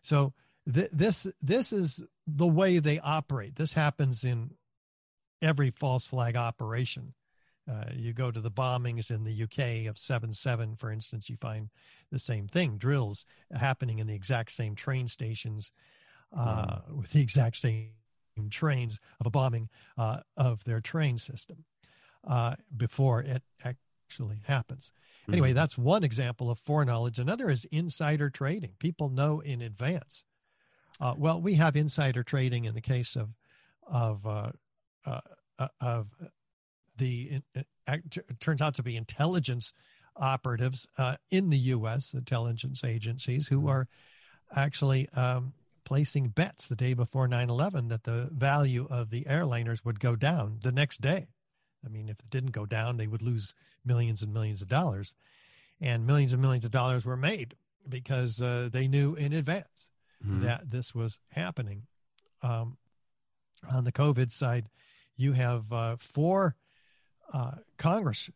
[0.03, 0.33] So
[0.73, 3.57] th- this this is the way they operate.
[3.57, 4.53] This happens in
[5.43, 7.15] every false flag operation.
[7.71, 11.37] Uh, you go to the bombings in the UK of 7 7, for instance, you
[11.41, 11.71] find
[12.11, 13.25] the same thing drills
[13.55, 15.71] happening in the exact same train stations
[16.37, 16.97] uh, mm.
[16.97, 17.89] with the exact same
[18.51, 21.65] trains of a bombing uh, of their train system
[22.27, 24.93] uh, before it actually happens.
[25.29, 25.57] Anyway, mm-hmm.
[25.57, 27.19] that's one example of foreknowledge.
[27.19, 28.73] Another is insider trading.
[28.79, 30.25] People know in advance.
[31.01, 33.31] Uh, well, we have insider trading in the case of
[33.87, 34.51] of uh,
[35.07, 35.21] uh,
[35.59, 36.09] uh of
[36.97, 37.67] the it
[38.41, 39.73] turns out to be intelligence
[40.17, 42.15] operatives uh, in the U.S.
[42.15, 43.71] intelligence agencies who mm-hmm.
[43.71, 43.89] are
[44.55, 45.53] actually um,
[45.85, 50.61] placing bets the day before 9/11 that the value of the airliners would go down
[50.63, 51.27] the next day.
[51.85, 53.55] I mean, if it didn't go down, they would lose
[53.85, 55.15] millions and millions of dollars.
[55.81, 57.55] And millions and millions of dollars were made
[57.89, 59.91] because uh, they knew in advance
[60.25, 60.43] mm-hmm.
[60.43, 61.83] that this was happening.
[62.43, 62.79] Um,
[63.71, 64.69] on the COVID side,
[65.17, 66.57] you have uh, four
[67.33, 68.31] uh, Congress,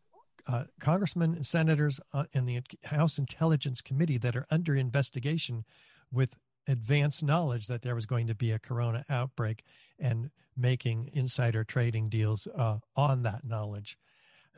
[0.47, 5.65] uh, congressmen and senators uh, in the House Intelligence Committee that are under investigation
[6.13, 6.35] with
[6.67, 9.63] advanced knowledge that there was going to be a corona outbreak
[9.99, 13.99] and making insider trading deals uh, on that knowledge.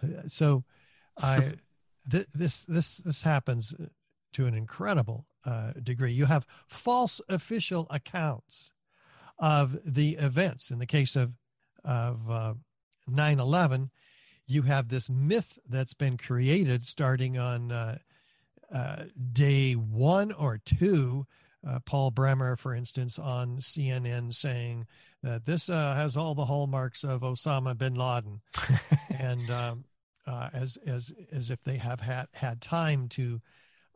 [0.02, 0.64] Uh, so,
[1.18, 1.54] I
[2.10, 3.74] th- this this this happens
[4.32, 6.12] to an incredible uh, degree.
[6.12, 8.72] You have false official accounts
[9.38, 10.70] of the events.
[10.70, 11.32] In the case of
[11.84, 12.54] of uh,
[13.08, 13.90] 9/11,
[14.50, 17.98] you have this myth that's been created starting on uh,
[18.72, 21.26] uh, day one or two
[21.66, 24.86] uh, Paul Bremer, for instance, on CNN saying
[25.22, 28.40] that this uh, has all the hallmarks of Osama bin Laden,
[29.18, 29.84] and um,
[30.26, 33.42] uh, as as as if they have had had time to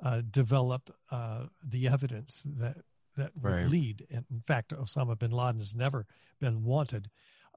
[0.03, 2.77] uh, develop uh, the evidence that
[3.17, 3.67] that would Right.
[3.67, 4.07] lead.
[4.11, 6.05] And in fact, Osama bin Laden has never
[6.41, 7.09] been wanted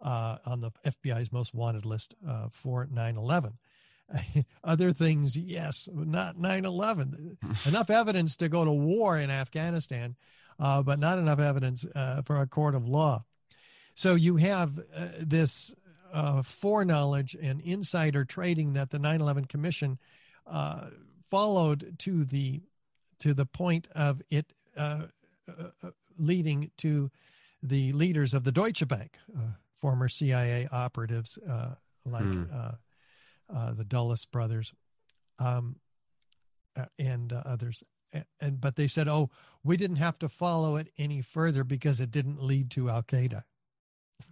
[0.01, 3.53] uh, on the FBI's most wanted list uh, for 9/11.
[4.63, 7.37] Other things, yes, not 9/11.
[7.67, 10.15] enough evidence to go to war in Afghanistan,
[10.59, 13.23] uh, but not enough evidence uh, for a court of law.
[13.95, 15.73] So you have uh, this
[16.13, 19.97] uh, foreknowledge and insider trading that the 9/11 Commission
[20.45, 20.89] uh,
[21.29, 22.61] followed to the
[23.19, 25.03] to the point of it uh,
[25.47, 27.09] uh, uh, leading to
[27.63, 29.51] the leaders of the Deutsche Bank, uh,
[29.81, 32.45] former CIA operatives uh, like Hmm.
[32.53, 32.71] uh,
[33.53, 34.73] uh, the Dulles brothers,
[35.39, 35.77] um,
[36.75, 37.83] uh, and uh, others.
[38.13, 39.29] And, and but they said, "Oh,
[39.63, 43.43] we didn't have to follow it any further because it didn't lead to Al Qaeda."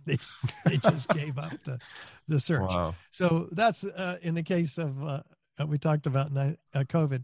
[0.05, 0.17] They
[0.65, 1.79] they just gave up the
[2.27, 2.61] the search.
[2.73, 2.95] Wow.
[3.11, 5.21] So that's uh, in the case of uh,
[5.59, 7.23] uh, we talked about ni- uh, COVID,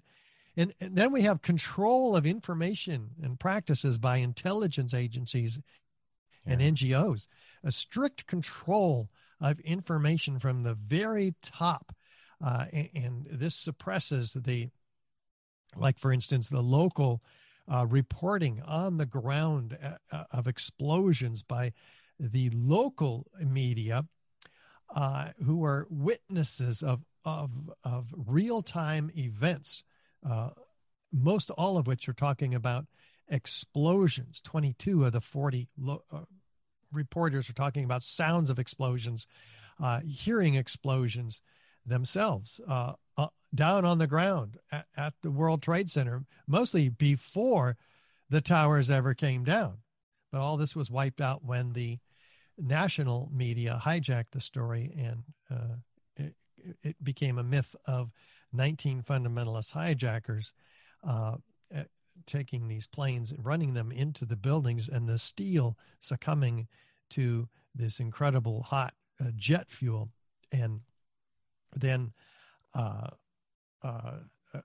[0.57, 5.59] and, and then we have control of information and practices by intelligence agencies
[6.45, 7.27] and NGOs,
[7.63, 11.93] a strict control of information from the very top,
[12.43, 14.69] uh, and, and this suppresses the,
[15.75, 17.21] like for instance, the local
[17.71, 21.71] uh, reporting on the ground uh, uh, of explosions by
[22.19, 24.05] the local media
[24.95, 27.51] uh, who are witnesses of of
[27.83, 29.83] of real time events,
[30.27, 30.49] uh,
[31.13, 32.85] most all of which are talking about
[33.31, 34.41] explosions.
[34.41, 36.25] Twenty two of the forty lo- uh,
[36.91, 39.25] reporters are talking about sounds of explosions,
[39.81, 41.41] uh, hearing explosions
[41.85, 47.77] themselves uh, uh, down on the ground at, at the World Trade Center, mostly before
[48.29, 49.77] the towers ever came down.
[50.31, 51.99] But all this was wiped out when the
[52.57, 55.75] national media hijacked the story and uh,
[56.15, 56.35] it,
[56.83, 58.11] it became a myth of
[58.53, 60.53] 19 fundamentalist hijackers
[61.07, 61.37] uh,
[62.25, 66.67] taking these planes and running them into the buildings and the steel succumbing
[67.09, 70.09] to this incredible hot uh, jet fuel
[70.51, 70.81] and
[71.75, 72.11] then
[72.73, 73.07] uh,
[73.83, 74.11] uh,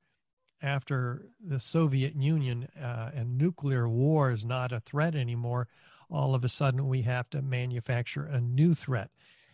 [0.63, 5.69] after the Soviet Union uh, and nuclear war is not a threat anymore.
[6.11, 9.11] All of a sudden, we have to manufacture a new threat.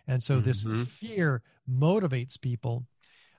[0.07, 0.87] And so this Mhm.
[0.87, 2.87] fear motivates people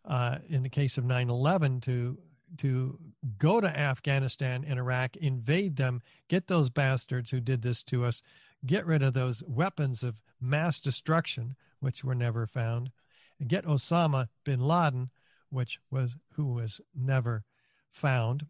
[0.04, 2.18] uh, in the case of 9-11 to
[2.58, 3.00] to
[3.38, 8.22] go to afghanistan and iraq invade them get those bastards who did this to us
[8.66, 12.92] get rid of those weapons of mass destruction which were never found
[13.40, 15.10] and get osama bin laden
[15.50, 17.44] which was who was never
[17.92, 18.46] found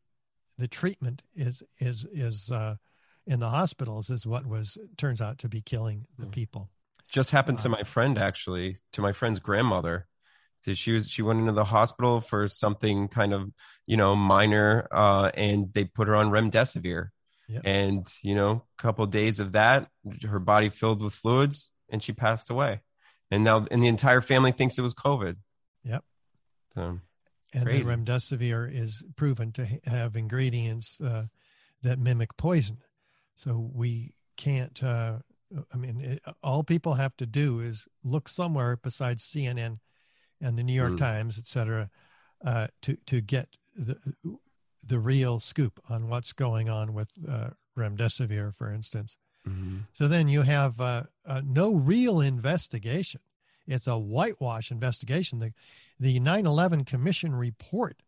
[0.57, 2.75] the treatment is is is uh,
[3.25, 6.31] in the hospitals is what was turns out to be killing the mm.
[6.31, 6.69] people.
[7.11, 10.07] Just happened to uh, my friend actually, to my friend's grandmother.
[10.73, 13.51] She was she went into the hospital for something kind of
[13.85, 17.09] you know minor, uh, and they put her on remdesivir.
[17.49, 17.61] Yep.
[17.65, 19.89] And you know, a couple of days of that,
[20.27, 22.81] her body filled with fluids, and she passed away.
[23.29, 25.35] And now, and the entire family thinks it was COVID.
[25.83, 26.03] Yep.
[26.75, 26.99] So,
[27.53, 27.83] and crazy.
[27.83, 31.25] remdesivir is proven to have ingredients uh,
[31.83, 32.77] that mimic poison.
[33.35, 34.81] So we can't.
[34.81, 35.19] Uh,
[35.73, 39.79] I mean, it, all people have to do is look somewhere besides CNN
[40.41, 40.97] and the New York mm.
[40.97, 41.89] Times, et cetera,
[42.43, 43.97] uh, to to get the
[44.83, 49.17] the real scoop on what's going on with uh, remdesivir, for instance.
[49.47, 49.79] Mm-hmm.
[49.93, 53.21] So then you have uh, uh, no real investigation.
[53.67, 55.39] It's a whitewash investigation.
[55.39, 55.53] The
[55.99, 58.01] the 9/11 Commission report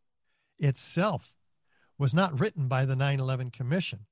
[0.59, 1.33] itself
[1.97, 4.05] was not written by the 9/11 Commission.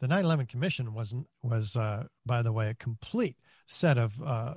[0.00, 3.36] The 9/11 Commission was was, uh, by the way, a complete
[3.66, 4.54] set of uh,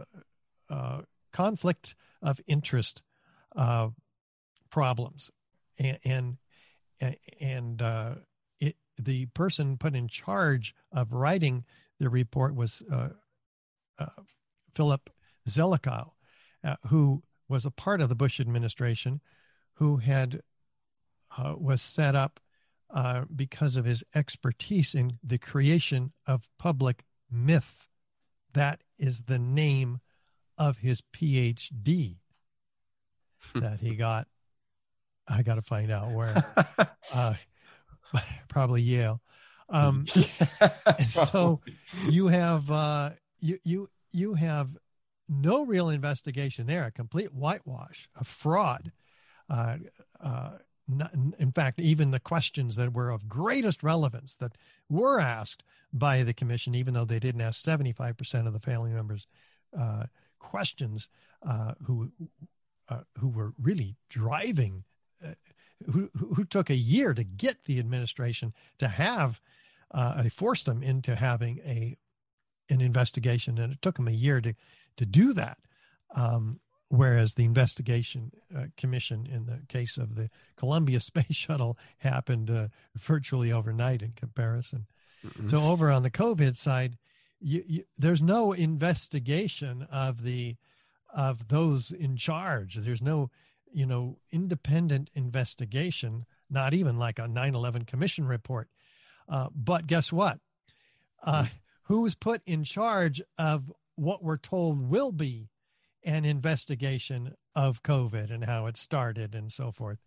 [0.70, 3.02] uh, conflict of interest
[3.56, 3.90] uh,
[4.70, 5.32] problems,
[5.78, 6.38] and
[7.00, 8.16] and, and uh,
[8.60, 11.64] it the person put in charge of writing
[12.00, 13.10] the report was uh,
[14.76, 15.10] Philip
[15.48, 16.12] Zelikow,
[16.88, 19.22] who was a part of the Bush administration,
[19.76, 20.42] who had
[21.58, 22.42] was set up
[22.94, 27.88] uh, because of his expertise in the creation of public myth.
[28.54, 30.00] That is the name
[30.58, 32.18] of his PhD
[33.56, 34.28] that he got.
[35.28, 36.44] I got to find out where.
[37.14, 37.34] uh,
[38.50, 39.22] probably Yale.
[39.70, 40.06] Um,
[40.98, 41.62] and so
[42.08, 44.70] you have uh, you you you have
[45.28, 48.92] no real investigation there, a complete whitewash, a fraud.
[49.50, 49.78] Uh,
[50.24, 50.52] uh,
[51.38, 54.58] in fact, even the questions that were of greatest relevance that
[54.90, 55.64] were asked
[55.94, 59.28] by the commission, even though they didn't ask 75% of the family members
[59.78, 60.06] uh,
[60.40, 61.10] questions
[61.48, 62.12] uh, who
[62.90, 64.84] uh, who were really driving,
[65.24, 65.34] uh,
[65.92, 69.40] who who took a year to get the administration to have,
[69.92, 71.96] uh, they forced them into having a
[72.70, 74.54] an investigation, and it took them a year to
[74.98, 75.60] to do that.
[76.16, 76.60] Um,
[76.90, 82.68] whereas the investigation uh, commission in the case of the Columbia Space Shuttle happened uh,
[82.96, 84.88] virtually overnight in comparison.
[85.26, 85.50] Mm-hmm.
[85.50, 86.98] So over on the COVID side,
[87.40, 90.56] you, you, there's no investigation of the
[91.14, 92.76] of those in charge.
[92.76, 93.30] There's no
[93.72, 98.70] you know independent investigation, not even like a 9/11 commission report.
[99.28, 100.40] Uh, but guess what?
[101.24, 101.54] Uh, mm-hmm.
[101.84, 105.50] Who's put in charge of what we're told will be
[106.04, 110.00] an investigation of COVID and how it started and so forth.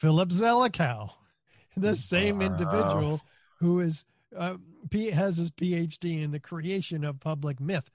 [0.00, 1.10] Philip Zelikow,
[1.76, 3.20] the same individual
[3.60, 4.04] who is
[4.36, 4.56] uh,
[5.12, 7.90] has his PhD in the creation of public myth.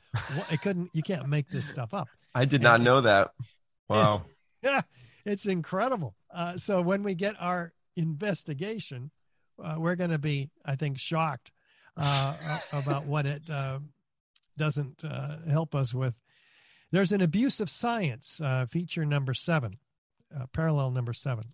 [0.52, 0.90] It couldn't.
[0.94, 2.08] You can't make this stuff up.
[2.34, 3.32] I did not know that.
[3.90, 4.24] Wow.
[4.64, 4.84] yeah,
[5.26, 6.16] it's incredible.
[6.34, 9.12] Uh, so when we get our investigation,
[9.62, 11.52] uh, we're going to be, I think, shocked
[11.98, 12.38] uh,
[12.72, 13.80] about what it uh,
[14.58, 16.14] doesn't uh, help us with
[16.92, 19.78] there's an abuse of science uh, feature number seven,
[20.36, 21.46] uh, parallel number seven.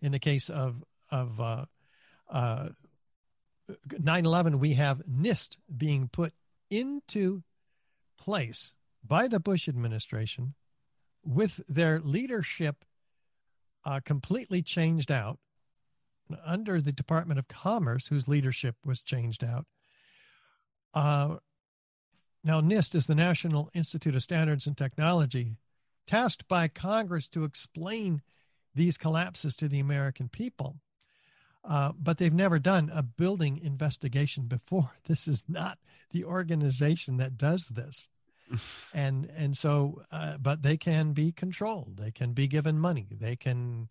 [0.00, 1.64] In the case of of uh,
[2.30, 6.32] 9/11, uh, we have NIST being put
[6.70, 7.42] into
[8.18, 8.72] place
[9.04, 10.54] by the Bush administration
[11.24, 12.84] with their leadership
[13.84, 15.38] uh, completely changed out
[16.44, 19.66] under the Department of Commerce, whose leadership was changed out.
[20.94, 21.36] Uh,
[22.42, 25.56] now, NIST is the National Institute of Standards and Technology,
[26.06, 28.22] tasked by Congress to explain
[28.74, 30.76] these collapses to the American people.
[31.62, 34.92] Uh, but they've never done a building investigation before.
[35.06, 35.78] This is not
[36.12, 38.08] the organization that does this.
[38.94, 41.98] and and so, uh, but they can be controlled.
[41.98, 43.06] They can be given money.
[43.10, 43.90] They can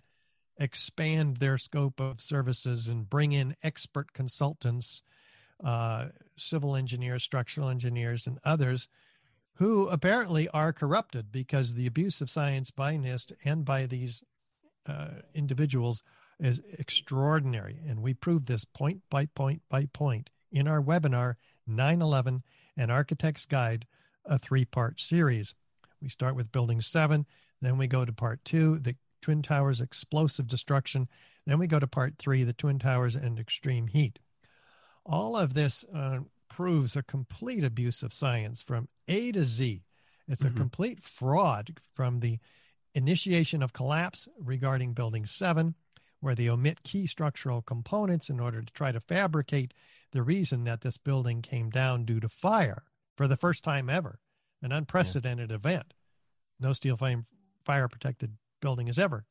[0.58, 5.04] expand their scope of services and bring in expert consultants
[5.64, 6.08] uh,
[6.38, 8.88] civil engineers, structural engineers, and others
[9.56, 14.24] who apparently are corrupted because the abuse of science by NIST and by these
[14.88, 16.02] uh, individuals
[16.40, 17.80] is extraordinary.
[17.86, 21.36] And we prove this point by point by point in our webinar
[21.68, 22.44] 9 11
[22.78, 23.86] An Architect's Guide
[24.26, 25.54] a three part series.
[26.02, 27.26] We start with building seven,
[27.62, 31.10] then we go to part two, the Twin Towers explosive destruction.
[31.46, 34.20] Then we go to part three, the Twin Towers and extreme heat.
[35.06, 36.20] All of this uh,
[36.50, 39.84] proves a complete abuse of science from A to Z.
[40.28, 40.56] It's mm-hmm.
[40.56, 42.40] a complete fraud from the
[42.94, 45.76] initiation of collapse regarding Building 7,
[46.20, 49.74] where they omit key structural components in order to try to fabricate
[50.12, 52.84] the reason that this building came down due to fire
[53.16, 54.20] for the first time ever,
[54.62, 55.56] an unprecedented yeah.
[55.56, 55.94] event.
[56.60, 57.26] No steel frame
[57.64, 59.26] fire protected building has ever,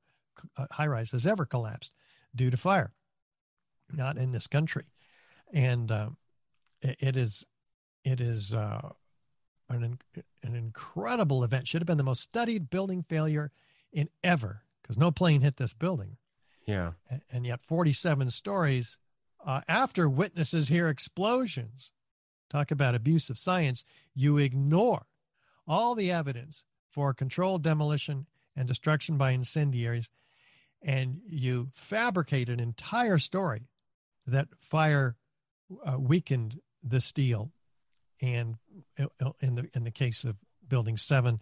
[0.56, 1.92] uh, high rise has ever collapsed
[2.34, 2.92] due to fire,
[3.92, 4.84] not in this country.
[5.52, 6.10] And uh,
[6.82, 7.46] it, is,
[8.04, 8.90] it is uh,
[9.68, 9.98] an,
[10.42, 11.68] an incredible event.
[11.68, 13.50] Should have been the most studied building failure
[13.92, 16.16] in ever because no plane hit this building.
[16.66, 16.92] Yeah.
[17.10, 18.98] And, and yet 47 stories
[19.44, 21.92] uh, after witnesses hear explosions.
[22.50, 23.84] Talk about abuse of science.
[24.14, 25.06] You ignore
[25.66, 28.26] all the evidence for controlled demolition
[28.56, 30.10] and destruction by incendiaries,
[30.82, 33.68] and you fabricate an entire story
[34.26, 35.16] that fire
[35.84, 37.52] uh, weakened the steel,
[38.20, 38.56] and
[38.98, 41.40] uh, in the in the case of Building Seven,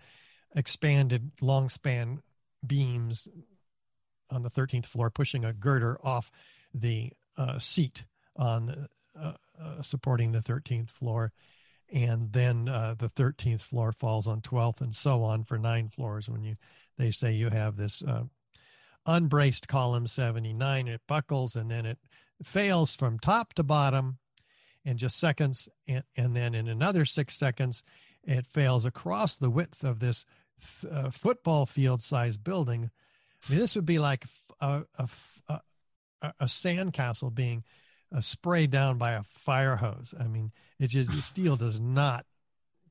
[0.54, 2.22] expanded long span
[2.66, 3.28] beams
[4.30, 6.30] on the 13th floor, pushing a girder off
[6.74, 8.04] the uh, seat
[8.36, 11.32] on uh, uh, supporting the 13th floor.
[11.92, 16.28] And then uh, the 13th floor falls on 12th and so on for nine floors
[16.28, 16.56] when you
[16.98, 18.24] they say you have this uh,
[19.06, 21.98] unbraced column 79 it buckles and then it
[22.42, 24.18] fails from top to bottom
[24.84, 27.82] in just seconds and, and then in another six seconds
[28.24, 30.24] it fails across the width of this
[30.90, 32.90] uh, football field sized building
[33.46, 34.24] i mean this would be like
[34.60, 35.08] a, a,
[35.48, 35.60] a,
[36.40, 37.62] a sandcastle being
[38.14, 40.14] uh, sprayed down by a fire hose.
[40.18, 42.24] I mean, it just steel does not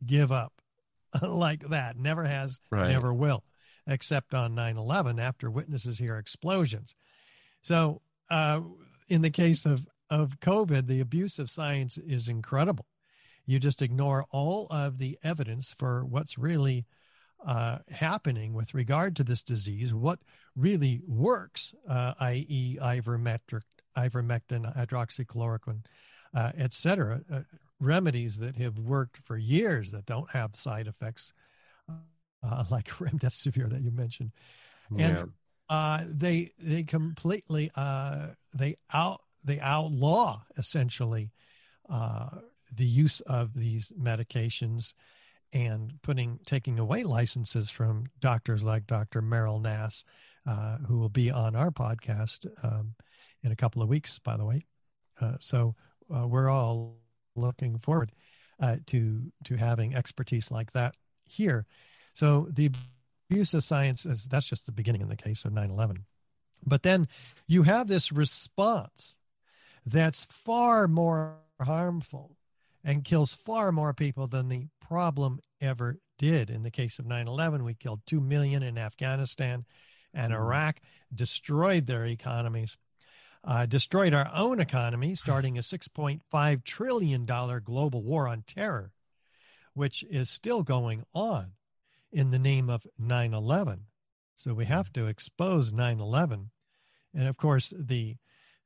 [0.06, 0.54] give up
[1.22, 1.98] like that.
[1.98, 2.90] Never has, right.
[2.90, 3.44] never will,
[3.88, 6.96] except on 9/11 after witnesses hear explosions.
[7.62, 8.62] So, uh,
[9.08, 12.86] in the case of of COVID, the abuse of science is incredible.
[13.46, 16.86] You just ignore all of the evidence for what's really
[17.46, 20.20] uh, happening with regard to this disease, what
[20.56, 23.62] really works, uh, i.e., ivermectin,
[23.98, 25.86] hydroxychloroquine,
[26.34, 27.42] uh, etc., uh,
[27.80, 31.34] remedies that have worked for years that don't have side effects,
[32.46, 34.32] uh, like remdesivir that you mentioned,
[34.96, 35.08] yeah.
[35.08, 35.32] and
[35.70, 41.32] uh, they they completely uh, they out they outlaw essentially
[41.90, 42.30] uh,
[42.76, 44.94] the use of these medications
[45.54, 49.22] and putting taking away licenses from doctors like Dr.
[49.22, 50.04] Meryl Nass,
[50.46, 52.96] uh, who will be on our podcast um,
[53.44, 54.66] in a couple of weeks, by the way.
[55.22, 55.76] Uh, so
[56.14, 56.98] uh, we're all
[57.36, 58.12] looking forward
[58.60, 61.66] uh, to to having expertise like that here.
[62.16, 62.72] So the
[63.30, 66.06] abuse of science is that's just the beginning in the case of 9/11.
[66.66, 67.08] But then
[67.48, 69.20] you have this response
[69.86, 72.38] that's far more harmful
[72.84, 76.50] and kills far more people than the problem ever did.
[76.50, 79.66] In the case of 9 11, we killed 2 million in Afghanistan
[80.14, 80.42] and mm-hmm.
[80.42, 80.80] Iraq,
[81.14, 82.78] destroyed their economies
[83.46, 88.92] uh, destroyed our own economy, starting a $6.5 trillion global war on terror,
[89.74, 91.52] which is still going on
[92.12, 93.82] in the name of 9 11.
[94.36, 96.52] So we have to expose 9 11.
[97.14, 98.18] And of course, the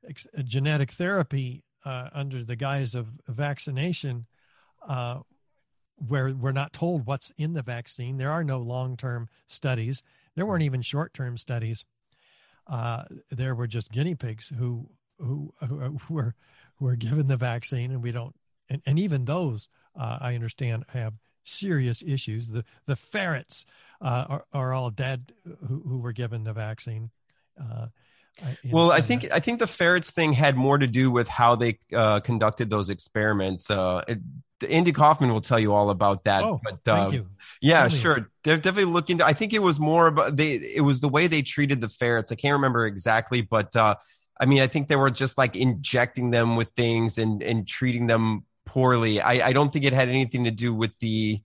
[0.08, 4.26] ex- genetic therapy uh, under the guise of vaccination,
[4.86, 5.20] uh,
[5.96, 10.02] where we're not told what's in the vaccine, there are no long term studies.
[10.34, 11.84] There weren't even short term studies
[12.70, 14.88] uh, there were just guinea pigs who
[15.18, 16.34] who who were
[16.76, 18.34] who were given the vaccine, and we don't.
[18.68, 19.68] And, and even those,
[19.98, 21.14] uh, I understand, have
[21.44, 22.48] serious issues.
[22.48, 23.66] The the ferrets
[24.00, 27.10] uh, are are all dead who, who were given the vaccine.
[27.60, 27.86] Uh,
[28.70, 31.78] well, I think I think the ferrets thing had more to do with how they
[31.94, 33.70] uh, conducted those experiments.
[33.70, 34.18] Uh, it,
[34.68, 36.42] Andy Kaufman will tell you all about that.
[36.42, 37.26] Oh, but uh, thank you.
[37.60, 38.30] Yeah, sure.
[38.44, 39.20] They're definitely looking.
[39.22, 40.54] I think it was more about they.
[40.54, 42.32] It was the way they treated the ferrets.
[42.32, 43.96] I can't remember exactly, but uh,
[44.38, 48.06] I mean, I think they were just like injecting them with things and and treating
[48.06, 49.20] them poorly.
[49.20, 51.42] I, I don't think it had anything to do with the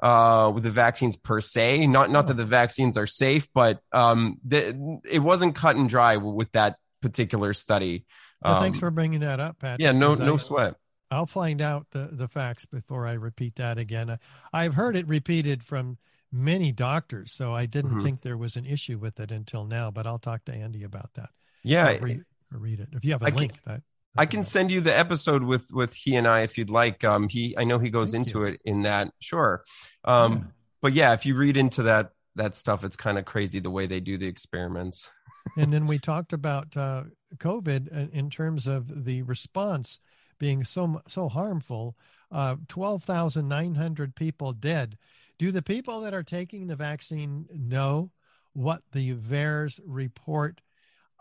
[0.00, 1.86] uh, with the vaccines per se.
[1.86, 6.16] Not not that the vaccines are safe, but um, the, it wasn't cut and dry
[6.16, 8.04] with that particular study.
[8.42, 9.80] Well, um, thanks for bringing that up, Pat.
[9.80, 10.74] Yeah, no no I, sweat.
[11.10, 14.18] I'll find out the, the facts before I repeat that again.
[14.52, 15.96] I've heard it repeated from
[16.30, 18.00] many doctors, so I didn't mm-hmm.
[18.00, 19.90] think there was an issue with it until now.
[19.90, 21.30] But I'll talk to Andy about that.
[21.62, 23.54] Yeah, read, read, it if you have a I link.
[23.64, 23.82] That
[24.18, 27.04] I can send you the episode with with he and I if you'd like.
[27.04, 28.46] Um, he I know he goes Thank into you.
[28.46, 29.12] it in that.
[29.20, 29.62] Sure.
[30.04, 30.38] Um, Yeah.
[30.82, 33.86] but yeah, if you read into that that stuff, it's kind of crazy the way
[33.86, 35.10] they do the experiments.
[35.56, 37.04] and then we talked about uh,
[37.38, 39.98] COVID in- in terms of the response
[40.38, 41.96] being so so harmful.
[42.30, 44.96] Uh, Twelve thousand nine hundred people dead.
[45.38, 48.10] Do the people that are taking the vaccine know
[48.54, 50.60] what the VAERS report,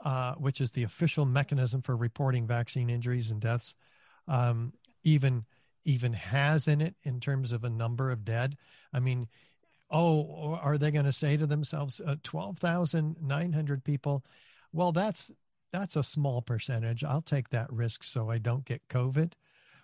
[0.05, 3.75] uh, which is the official mechanism for reporting vaccine injuries and deaths,
[4.27, 4.71] um,
[5.03, 5.43] even
[5.85, 8.57] even has in it in terms of a number of dead.
[8.93, 9.27] I mean,
[9.89, 14.23] oh, are they going to say to themselves uh, twelve thousand nine hundred people?
[14.71, 15.31] Well, that's
[15.71, 17.03] that's a small percentage.
[17.03, 19.33] I'll take that risk so I don't get COVID.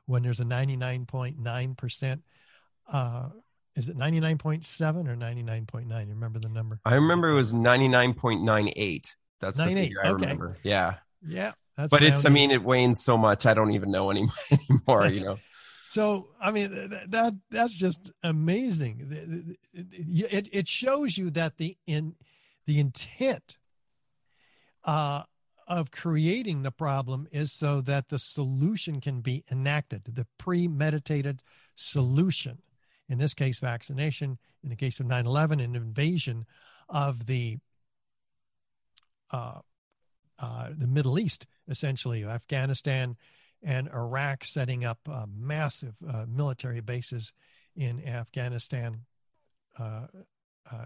[0.06, 2.22] When there's a ninety nine point nine percent
[2.92, 3.30] uh,
[3.76, 9.06] is it 99.7 or 99.9 You remember the number i remember it was 99.98
[9.44, 10.08] that's Nine, the figure eight.
[10.08, 10.22] I okay.
[10.22, 10.58] remember.
[10.64, 10.96] Yeah.
[11.26, 11.54] Yeah.
[11.90, 13.46] but it's, I mean, it wanes so much.
[13.46, 15.38] I don't even know anymore, you know?
[15.88, 19.58] so, I mean, that, that, that's just amazing.
[19.74, 22.16] It, it shows you that the, in
[22.66, 23.58] the intent,
[24.84, 25.24] uh,
[25.68, 31.42] of creating the problem is so that the solution can be enacted, the premeditated
[31.76, 32.62] solution.
[33.10, 34.38] In this case, vaccination.
[34.64, 36.46] In the case of 9 11, an invasion
[36.90, 37.58] of the
[39.34, 39.60] uh,
[40.40, 43.18] uh, the Middle East, essentially Afghanistan
[43.62, 47.34] and Iraq, setting up uh, massive uh, military bases
[47.76, 49.02] in Afghanistan
[49.80, 50.08] uh,
[50.72, 50.86] uh,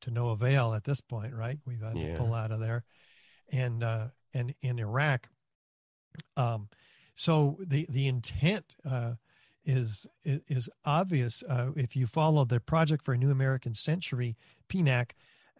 [0.00, 1.34] to no avail at this point.
[1.34, 2.12] Right, we've had Yeah.
[2.12, 2.84] to pull out of there,
[3.50, 5.28] and uh, and in Iraq.
[6.36, 6.68] Um,
[7.14, 9.14] so the the intent uh,
[9.64, 14.36] is is, obvious uh, if you follow the Project for a New American Century
[14.68, 15.10] (PNAC),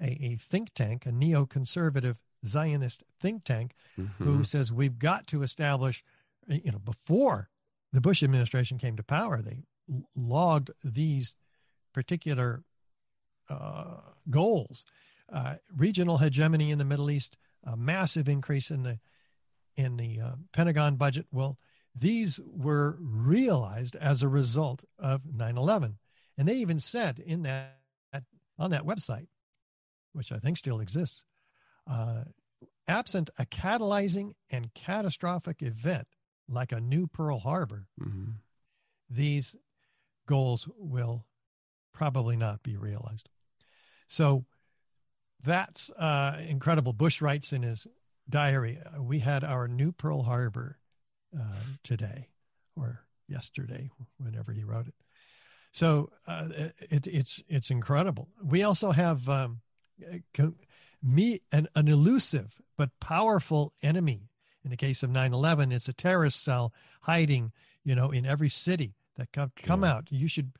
[0.00, 3.74] a, a think tank, a neoconservative Zionist think tank
[4.18, 4.46] who Mhm.
[4.46, 6.02] says we've got to establish,
[6.48, 7.50] you know, before
[7.92, 11.34] the Bush administration came to power, they l- logged these
[11.92, 12.64] particular
[13.48, 14.84] uh, goals:
[15.28, 18.98] uh, regional hegemony in the Middle East, a massive increase in the
[19.76, 21.26] in the uh, Pentagon budget.
[21.30, 21.58] Well,
[21.94, 25.98] these were realized as a result of 9/11,
[26.38, 27.78] and they even said in that
[28.58, 29.28] on that website,
[30.12, 31.24] which I think still exists,
[31.86, 32.24] uh,
[32.86, 36.06] absent a catalyzing and catastrophic event
[36.48, 38.36] like a new Pearl Harbor, Mhm.
[39.08, 39.56] these
[40.26, 41.26] goals will
[41.92, 43.28] probably not be realized.
[44.08, 44.44] So
[45.42, 46.92] that's uh, incredible.
[46.92, 47.86] Bush writes in his
[48.28, 50.78] diary, uh, we had our new Pearl Harbor
[51.38, 52.28] uh, today
[52.76, 54.94] or yesterday, whenever he wrote it.
[55.72, 56.48] So uh,
[56.78, 58.28] it, it's it's incredible.
[58.42, 59.62] We also have um,
[60.34, 60.54] co-
[61.02, 64.28] me an, an elusive but powerful enemy.
[64.64, 66.72] In the case of 9/11, it's a terrorist cell
[67.02, 67.52] hiding,
[67.84, 69.92] you know, in every city that come come Yeah.
[69.94, 70.12] out.
[70.12, 70.52] You should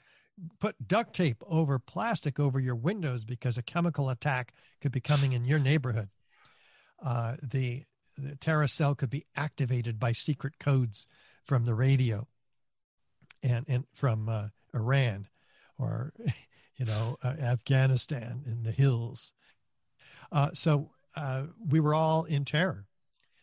[0.59, 5.33] put duct tape over plastic over your windows because a chemical attack could be coming
[5.35, 6.09] in your neighborhood.
[7.03, 7.85] Uh, the
[8.19, 11.07] the terrorist cell could be activated by secret codes
[11.45, 12.27] from the radio
[13.43, 15.29] and and from uh, Iran
[15.79, 16.13] or
[16.83, 19.33] you know uh, Afghanistan in the hills.
[20.33, 22.87] Uh, so uh, we were all in terror.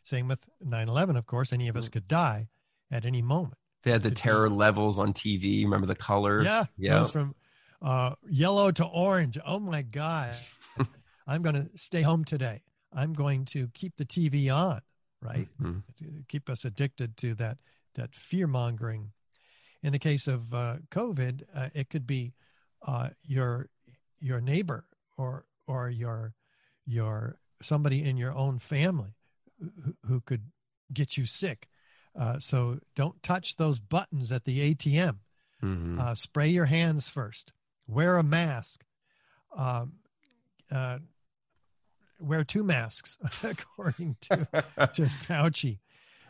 [0.03, 1.53] Same with 9/11, of course.
[1.53, 2.47] Any of us could die
[2.91, 3.55] at any moment.
[3.83, 5.63] They had the Could be- terror levels on TV.
[5.63, 6.45] Remember the colors?
[6.45, 6.99] Yeah, yeah.
[6.99, 7.35] goes from
[7.81, 9.37] uh, yellow to orange.
[9.45, 10.35] Oh my God!
[11.27, 12.61] I'm going to stay home today.
[12.91, 14.81] I'm going to keep the TV on.
[15.21, 15.83] Right Mhm.
[16.29, 17.57] keep us addicted to that
[17.95, 19.11] that fear mongering.
[19.83, 22.33] In the case of uh, COVID, uh, it could be
[22.85, 23.69] uh, your
[24.19, 24.85] your neighbor
[25.17, 26.33] or or your
[26.85, 29.15] your somebody in your own family
[29.59, 30.43] who, who could
[30.93, 31.67] get you sick.
[32.17, 35.17] Uh, so don't touch those buttons at the ATM.
[35.63, 35.99] Mhm.
[35.99, 37.51] Uh, spray your hands first.
[37.87, 38.83] Wear a mask.
[39.55, 39.93] Um,
[40.71, 40.99] uh,
[42.19, 44.37] wear two masks, according to
[44.93, 45.79] to Fauci.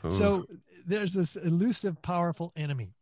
[0.05, 0.11] Ooh.
[0.11, 0.45] So
[0.85, 2.95] there's this elusive, powerful enemy.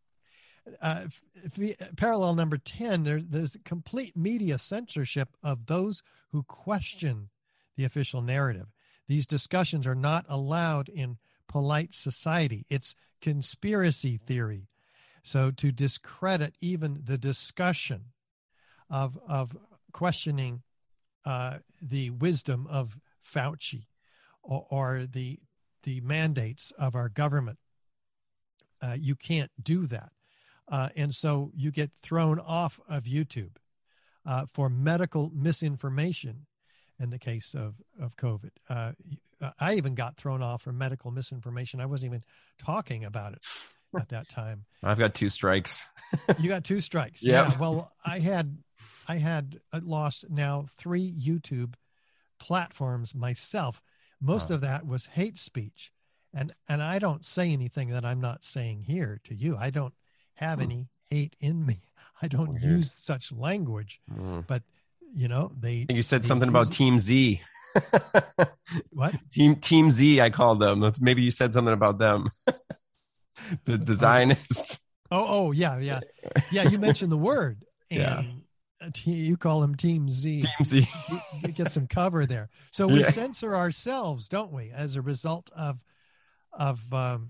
[0.81, 1.21] Uh, f-
[1.59, 7.29] f- parallel number 10, there, there's complete media censorship of those who question
[7.75, 8.67] the official narrative.
[9.07, 12.65] These discussions are not allowed in polite society.
[12.69, 14.67] It's conspiracy theory.
[15.23, 18.05] So to discredit even the discussion
[18.89, 19.55] of, of
[19.93, 20.63] questioning
[21.25, 23.87] uh, the wisdom of Fauci
[24.43, 25.39] or, or the
[25.87, 27.57] the mandates of our government.
[28.81, 30.11] Uh, you can't do that,
[30.69, 33.51] uh, and so you get thrown off of YouTube
[34.25, 36.45] uh, for medical misinformation.
[36.99, 38.93] In the case of of COVID, uh,
[39.39, 41.79] uh, I even got thrown off for medical misinformation.
[41.79, 42.23] I wasn't even
[42.57, 43.43] talking about it
[43.95, 44.65] at that time.
[44.81, 45.85] I've got two strikes.
[46.39, 47.21] you got two strikes.
[47.21, 47.47] Yep.
[47.49, 47.57] Yeah.
[47.59, 48.57] Well, I had
[49.07, 51.75] I had uh, lost now three YouTube
[52.39, 53.81] platforms myself.
[54.19, 54.55] Most Wow.
[54.55, 55.91] of that was hate speech.
[56.33, 59.55] And and I don't say anything that I'm not saying here to you.
[59.55, 59.93] I don't
[60.37, 60.63] have Hmm.
[60.63, 61.81] any hate in me.
[62.21, 62.63] I don't Weird.
[62.63, 64.01] use such language.
[64.11, 64.45] Mm.
[65.13, 67.41] You know, they you said they something about use- Team Z.
[68.91, 69.15] what?
[69.31, 70.79] Team Team Z, I called them.
[70.79, 72.29] That's- Maybe you said something about them.
[73.65, 74.79] the the Zionists.
[75.09, 76.01] Oh, oh, yeah, yeah,
[76.51, 76.63] yeah.
[76.63, 78.85] You mentioned the word, and Yeah.
[78.85, 80.41] uh, you call them Team Z.
[80.41, 80.87] Team Z.
[81.55, 82.49] Get some cover there.
[82.71, 83.09] So we Yeah.
[83.09, 85.79] censor ourselves, don't we, as a result of
[86.51, 87.29] of um,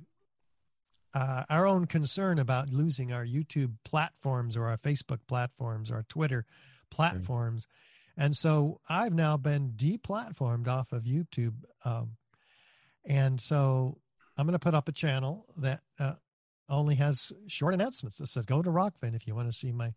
[1.14, 6.06] uh, our own concern about losing our YouTube platforms or our Facebook platforms or our
[6.10, 6.46] Twitter
[6.90, 7.68] platforms.
[8.18, 11.56] And so I've now been deplatformed off of YouTube.
[11.86, 12.18] Um,
[13.06, 14.00] and so
[14.38, 16.14] I'm going to put up a channel that uh,
[16.70, 19.94] only has short announcements that says go to Rokfin if you want to see my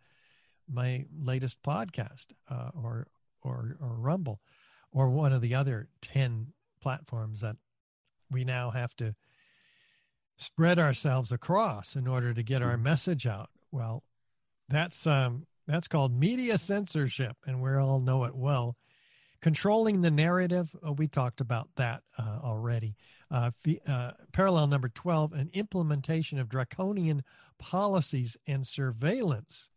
[0.73, 3.09] my latest podcast uh, or
[3.43, 4.41] or or Rumble
[4.93, 7.57] or one of the other 10 platforms that
[8.31, 9.15] we now have to
[10.41, 13.51] spread ourselves across in order to get our message out.
[13.71, 14.03] Well,
[14.69, 18.77] that's um that's called media censorship and we all know it well.
[19.43, 22.95] Controlling the narrative, uh, we talked about that uh, already.
[23.31, 27.23] Uh, fe- uh, parallel number 12, an implementation of draconian
[27.59, 29.71] policies and surveillance.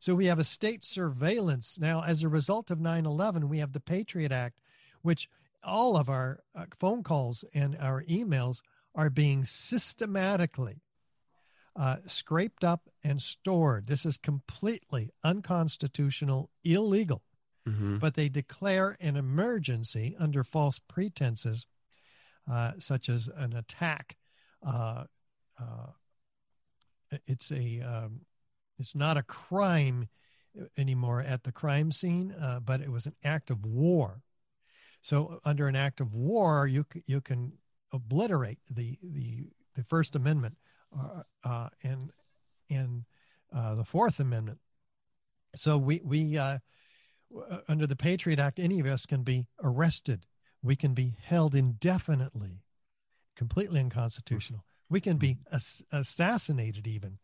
[0.00, 1.78] So we have a state surveillance.
[1.78, 4.58] Now, as a result of 9 11, we have the Patriot Act,
[5.02, 5.28] which
[5.62, 8.62] all of our uh, phone calls and our emails
[8.94, 10.80] are being systematically
[11.76, 13.88] uh, scraped up and stored.
[13.88, 17.22] This is completely unconstitutional, illegal,
[17.66, 17.98] Mhm.
[17.98, 21.66] but they declare an emergency under false pretenses,
[22.46, 24.16] uh, such as an attack.
[24.62, 25.06] Uh,
[25.58, 25.92] uh,
[27.26, 28.26] it's a um,
[28.78, 30.08] it's not a crime
[30.76, 34.22] anymore at the crime scene, uh, but it was an act of war.
[35.02, 37.58] So under an act of war, you you can
[37.94, 40.56] obliterate the the the First Amendment
[40.96, 42.10] uh, uh, and
[42.68, 43.04] and
[43.54, 44.58] uh, the Fourth Amendment.
[45.56, 46.58] So we we uh,
[47.68, 50.26] under the Patriot Act, any of us can be arrested.
[50.62, 52.62] We can be held indefinitely,
[53.36, 54.64] completely unconstitutional.
[54.88, 57.18] We can be ass- assassinated even.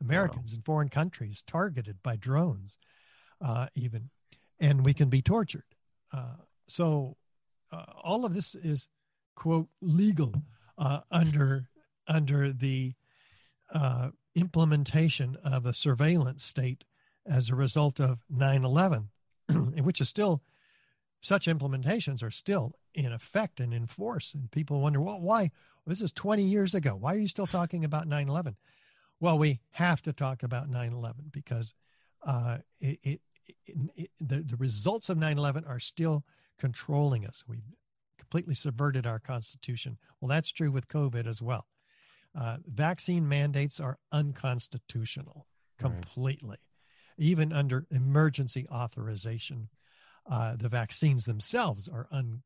[0.00, 2.76] Americans in foreign countries targeted by drones,
[3.40, 4.10] uh, even,
[4.58, 5.64] and we can be tortured.
[6.12, 6.34] Uh,
[6.66, 7.16] so
[7.70, 8.88] uh, all of this is
[9.34, 10.32] quote legal
[10.78, 11.68] uh, under
[12.08, 12.94] under the
[13.72, 16.84] uh, implementation of a surveillance state
[17.26, 19.06] as a result of 9-11
[19.84, 20.42] which is still
[21.20, 25.50] such implementations are still in effect and in force and people wonder well why?
[25.86, 26.94] This is 20 years ago.
[26.94, 28.56] Why are you still talking about 9-11
[29.20, 31.74] well we have to talk about 9-11 because
[32.26, 33.20] uh, it, it,
[33.96, 36.24] it- the, the results of 9-11 are still
[36.58, 37.44] controlling us.
[37.46, 37.62] We
[38.32, 39.98] completely subverted our constitution.
[40.20, 41.66] Well that's true with covid as well.
[42.34, 45.46] Uh, vaccine mandates are unconstitutional
[45.80, 45.90] Right.
[45.92, 46.56] completely
[47.18, 49.68] even under emergency authorization.
[50.30, 52.42] Uh, the vaccines themselves are un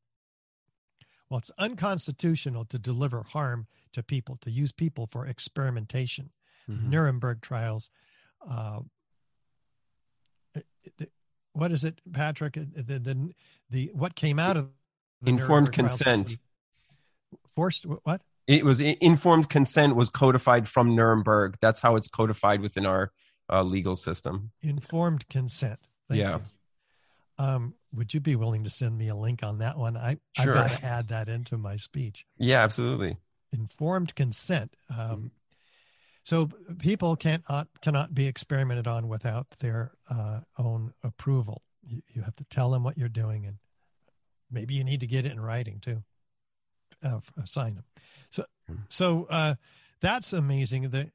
[1.31, 6.31] well it's unconstitutional to deliver harm to people to use people for experimentation.
[6.69, 6.89] Mhm.
[6.89, 7.91] nuremberg trials
[8.49, 8.81] uh,
[11.53, 12.55] what is it patrick?
[12.55, 13.35] The the,
[13.71, 14.69] the what came out of
[15.25, 16.39] Informed Nuremberg trials was consent.
[17.55, 21.57] forced what It was informed consent was codified from Nuremberg.
[21.61, 23.13] That's how it's codified within our
[23.51, 24.51] uh, legal system.
[24.63, 26.39] informed consent Thank Yeah.
[27.39, 27.45] you.
[27.45, 30.57] um would you be willing to send me a link on that one i Sure.
[30.59, 33.17] i've got to add that into my speech Yeah, absolutely.
[33.53, 34.77] informed consent.
[34.91, 35.31] Um,
[36.25, 36.49] so
[36.81, 41.63] people can't not, cannot be experimented on without their uh, own approval.
[41.87, 43.59] You, you have to tell them what you're doing, and
[44.51, 46.03] maybe you need to get it in writing too.
[47.03, 47.85] Uh, sign them.
[48.31, 48.77] So, Hmm.
[48.89, 49.55] so uh,
[50.01, 50.91] that's amazing.
[50.91, 51.11] That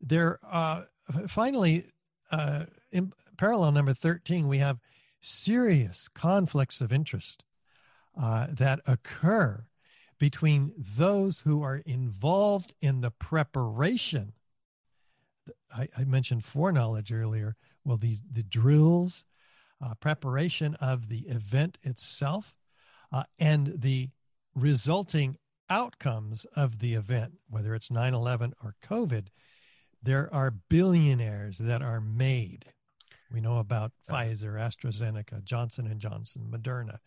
[0.00, 0.82] there, uh,
[1.26, 1.86] finally,
[2.30, 4.78] uh, in parallel number thirteen, we have
[5.20, 7.42] serious conflicts of interest
[8.16, 9.66] uh, that occur
[10.18, 14.34] between those who are involved in the preparation.
[15.74, 17.56] I, I mentioned foreknowledge earlier.
[17.84, 19.24] Well, the, the drills,
[19.84, 22.54] uh, preparation of the event itself,
[23.14, 24.08] uh, and the
[24.54, 25.36] resulting
[25.70, 29.28] outcomes of the event, whether it's 9 11 or COVID,
[30.02, 32.66] there are billionaires that are made.
[33.32, 36.98] We know about Pfizer, AstraZeneca, Johnson and Johnson, Moderna,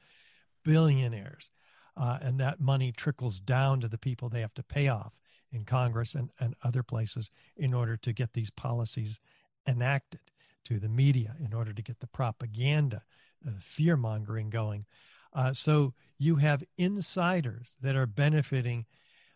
[0.64, 1.50] billionaires
[1.98, 5.14] uh, and that money trickles down to the people they have to pay off
[5.52, 9.20] in Congress and, and other places in order to get these policies
[9.68, 10.20] enacted
[10.66, 13.02] to the media in order to get the propaganda,
[13.42, 14.86] the fear mongering going.
[15.34, 18.86] Uh, so you have insiders that are benefiting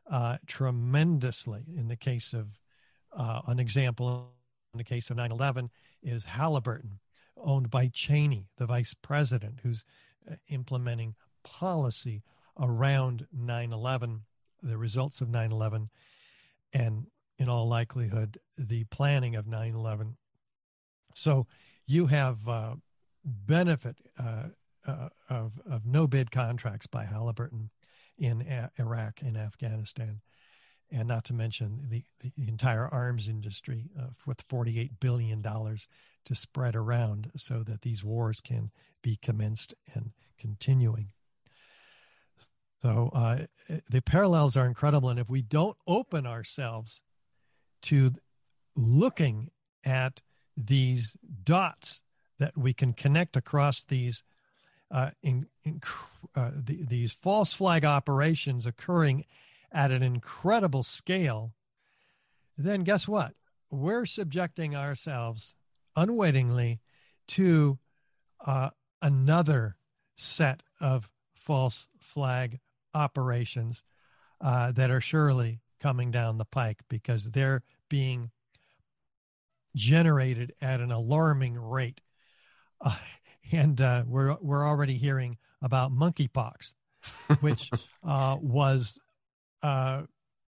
[0.10, 1.64] uh, tremendously.
[1.76, 2.60] In the case of
[3.16, 4.32] uh, an example,
[4.74, 5.70] in the case of 9 11,
[6.02, 7.00] is Halliburton,
[7.38, 9.84] owned by Cheney, the vice president, who's
[10.30, 12.24] uh, implementing policy
[12.60, 14.22] around 9 11,
[14.62, 15.90] the results of 9 11,
[16.74, 20.18] and in all likelihood, the planning of 9 11.
[21.16, 21.48] So
[21.86, 22.76] you have uh,
[23.26, 23.98] benefit
[24.88, 27.70] uh, of, of no bid contracts by Halliburton
[28.18, 30.22] in a- Iraq and Afghanistan,
[30.92, 36.76] and not to mention the, the entire arms industry uh, with $48 billion to spread
[36.76, 38.72] around so that these wars can
[39.02, 41.12] be commenced and continuing.
[42.82, 43.46] So uh,
[43.90, 45.10] the parallels are incredible.
[45.10, 47.02] And if we don't open ourselves
[47.84, 48.12] to
[48.76, 49.52] looking
[49.84, 50.22] at
[50.58, 52.02] these dots
[52.40, 54.24] that we can connect across these
[54.92, 55.82] uh, in, in,
[56.36, 59.26] uh, the, these false flag operations occurring
[59.72, 61.54] at an incredible scale,
[62.58, 63.34] then guess what?
[63.70, 65.56] We're subjecting ourselves
[65.96, 66.82] unwittingly
[67.30, 67.80] to
[68.46, 68.72] uh,
[69.02, 69.78] another
[70.16, 72.60] set of false flag
[72.94, 73.84] operations
[74.42, 78.32] uh, that are surely coming down the pike because they're being
[79.76, 82.02] generated at an alarming rate.
[82.82, 82.96] Uh,
[83.52, 86.74] and uh, we're we're already hearing about monkeypox,
[87.40, 87.70] which
[88.08, 89.00] uh, was
[89.64, 90.04] uh,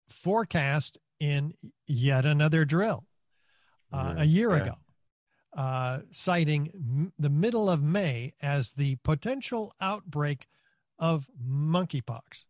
[0.10, 1.54] forecast in
[1.88, 3.06] yet another drill
[3.91, 4.64] uh, a year yeah.
[4.64, 4.76] ago,
[5.58, 10.47] uh, citing m- the middle of May as the potential outbreak
[10.97, 12.45] of monkeypox.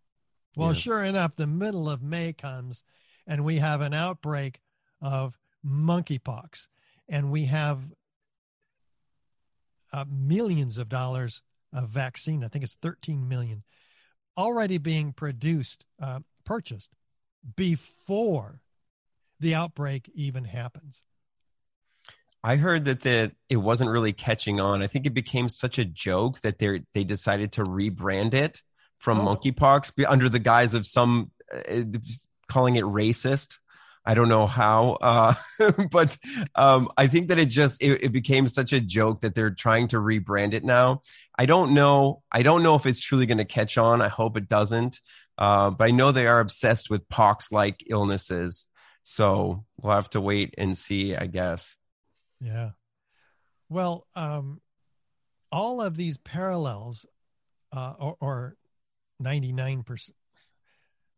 [0.58, 0.74] Well, yeah.
[0.74, 2.84] sure enough, the middle of May comes
[3.30, 4.60] and we have an outbreak
[5.02, 6.68] of monkeypox.
[7.08, 7.84] And we have
[9.92, 11.42] uh, millions of dollars
[11.74, 12.44] of vaccine.
[12.44, 13.64] I think it's 13 million
[14.38, 16.92] already being produced, uh, purchased
[17.56, 18.62] before
[19.40, 21.02] the outbreak even happens.
[22.44, 24.82] I heard that the it wasn't really catching on.
[24.82, 28.62] I think it became such a joke that they they decided to rebrand it
[28.98, 29.36] from oh.
[29.36, 31.82] monkeypox under the guise of some uh,
[32.48, 33.58] calling it racist.
[34.10, 35.36] I don't know how, uh,
[35.92, 36.18] but
[36.56, 39.90] um, I think that it just it, it, became such a joke that they're trying
[39.90, 41.04] to rebrand it now.
[41.38, 42.24] I don't know.
[42.32, 44.02] I don't know if it's truly going to catch on.
[44.02, 45.00] I hope it doesn't.
[45.38, 48.68] Uh, but I know they are obsessed with pox-like illnesses,
[49.04, 51.16] so we'll have to wait and see.
[51.16, 51.76] I guess.
[52.42, 52.72] Yeah.
[53.70, 54.60] Well, um,
[55.52, 57.06] all of these parallels,
[57.72, 58.58] uh, or, or
[59.22, 60.10] 99%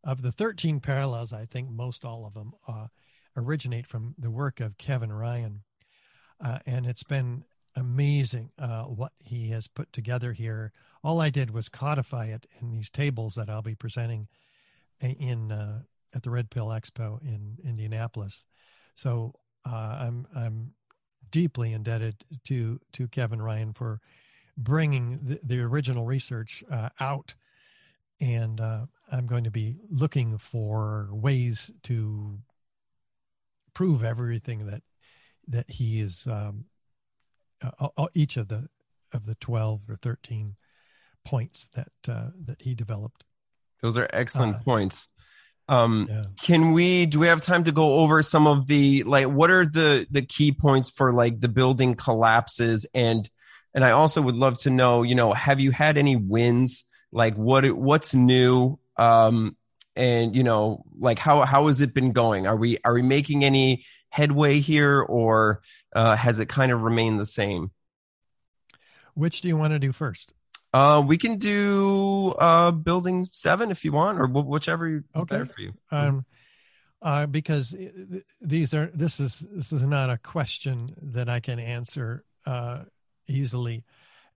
[0.03, 2.87] of the 13 parallels, I think most all of them uh,
[3.35, 5.63] originate from the work of Kevin Ryan.
[6.43, 7.43] Uh, and it's been
[7.75, 10.71] amazing uh, what he has put together here.
[11.03, 14.27] All I did was codify it in these tables that I'll be presenting
[14.99, 15.81] in uh,
[16.13, 18.43] at the Red Pill Expo in Indianapolis.
[18.95, 19.33] So
[19.65, 20.73] uh, I'm I'm
[21.29, 23.99] deeply indebted to to Kevin Ryan for
[24.57, 27.35] bringing the, the original research uh, out,
[28.19, 28.59] and
[29.12, 32.39] I'm going to be looking for ways to
[33.74, 34.82] prove everything that
[35.47, 36.66] that he is um,
[37.62, 38.70] uh, each of the
[39.12, 40.55] of the twelve or thirteen
[41.26, 43.24] points that uh, that he developed.
[43.82, 45.07] Those are excellent uh, points.
[45.68, 46.24] Um, yeah.
[46.41, 47.05] Can we?
[47.05, 49.28] Do we have time to go over some of the like?
[49.28, 53.30] What are the the key points for like the building collapses and
[53.74, 55.03] and I also would love to know.
[55.03, 56.86] You know, have you had any wins?
[57.12, 58.80] Like what what's new?
[58.97, 59.55] Um,
[59.95, 62.47] and you know, like how how has it been going?
[62.47, 65.61] Are we are we making any headway here, or
[65.95, 67.71] uh, has it kind of remained the same?
[69.13, 70.33] Which do you want to do first?
[70.73, 75.35] Uh, we can do uh, building seven if you want, or whichever is okay.
[75.35, 75.73] better for you.
[75.91, 76.25] Um,
[77.01, 77.75] uh, because
[78.39, 82.83] these are this is this is not a question that I can answer uh,
[83.27, 83.83] easily.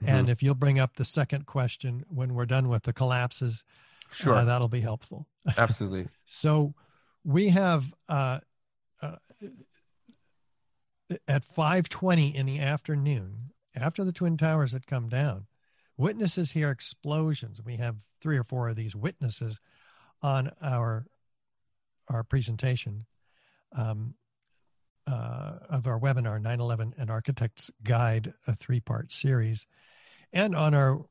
[0.04, 0.14] Mm-hmm.
[0.14, 3.64] And if you'll bring up the second question when we're done with the collapses,
[4.12, 5.28] sure, uh, that'll be helpful.
[5.58, 6.08] Absolutely.
[6.26, 6.74] so
[7.24, 8.40] we have uh,
[9.02, 9.16] uh,
[11.28, 15.48] at five twenty in the afternoon, after the twin towers had come down,
[15.98, 17.62] Witnesses hear explosions.
[17.64, 19.60] We have three or four of these witnesses
[20.22, 21.06] on our
[22.10, 23.06] our presentation
[23.76, 24.16] um,
[25.08, 29.68] uh, of our webinar 9/11 an Architect's Guide, a three-part series,
[30.34, 31.06] and on our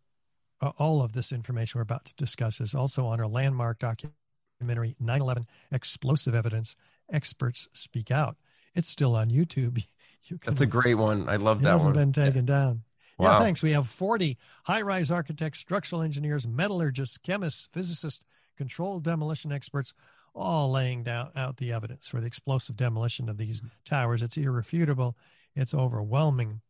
[0.65, 4.97] Uh, all of this information we're about to discuss is also on our landmark documentary
[4.99, 6.75] 9/11 Explosive Evidence
[7.13, 8.37] Experts Speak Out.
[8.75, 9.85] It's still on YouTube.
[10.27, 11.29] You can, That's a great one.
[11.29, 11.57] I love that one.
[11.59, 12.05] it that hasn't one.
[12.07, 12.55] been taken yeah.
[12.55, 12.83] down.
[13.19, 13.33] Wow.
[13.33, 13.63] Yeah, thanks.
[13.63, 18.25] We have 40 high-rise architects, structural engineers, metallurgists, chemists, physicists,
[18.57, 19.93] controlled demolition experts,
[20.35, 24.23] all laying down out the evidence for the explosive demolition of these towers.
[24.23, 25.15] It's irrefutable.
[25.55, 26.63] It's overwhelming,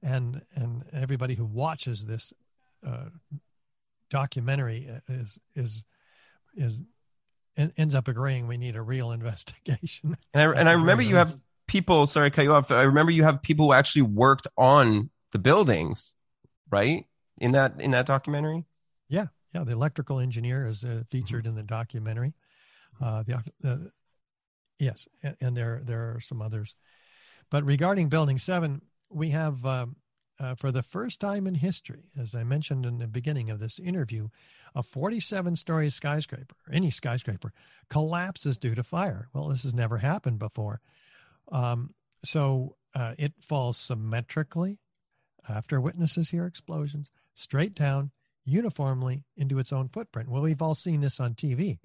[0.00, 2.32] and and everybody who watches this
[2.86, 3.06] uh,
[4.10, 5.84] documentary is is
[6.54, 6.80] is
[7.56, 10.16] ends up agreeing we need a real investigation.
[10.34, 12.06] And I and I remember you have people.
[12.06, 12.70] Sorry, cut you off.
[12.70, 16.14] I remember you have people who actually worked on the buildings,
[16.70, 17.06] right?
[17.38, 18.64] In that in that documentary.
[19.08, 19.64] Yeah, yeah.
[19.64, 21.50] The electrical engineer is uh, featured mm-hmm.
[21.50, 22.34] in the documentary.
[23.00, 23.76] Uh, the, uh,
[24.78, 26.76] yes, and, and, there there are some others.
[27.50, 29.96] But regarding Building Seven, we have um,
[30.40, 33.78] uh, for the first time in history, as I mentioned in the beginning of this
[33.78, 34.28] interview,
[34.74, 37.52] a 47 story skyscraper, any skyscraper,
[37.88, 39.28] collapses due to fire.
[39.32, 40.80] Well, this has never happened before.
[41.50, 44.78] Um, so uh, it falls symmetrically
[45.48, 48.10] after witnesses hear explosions, straight down,
[48.44, 50.28] uniformly into its own footprint.
[50.28, 51.78] Well, we've all seen this on TV.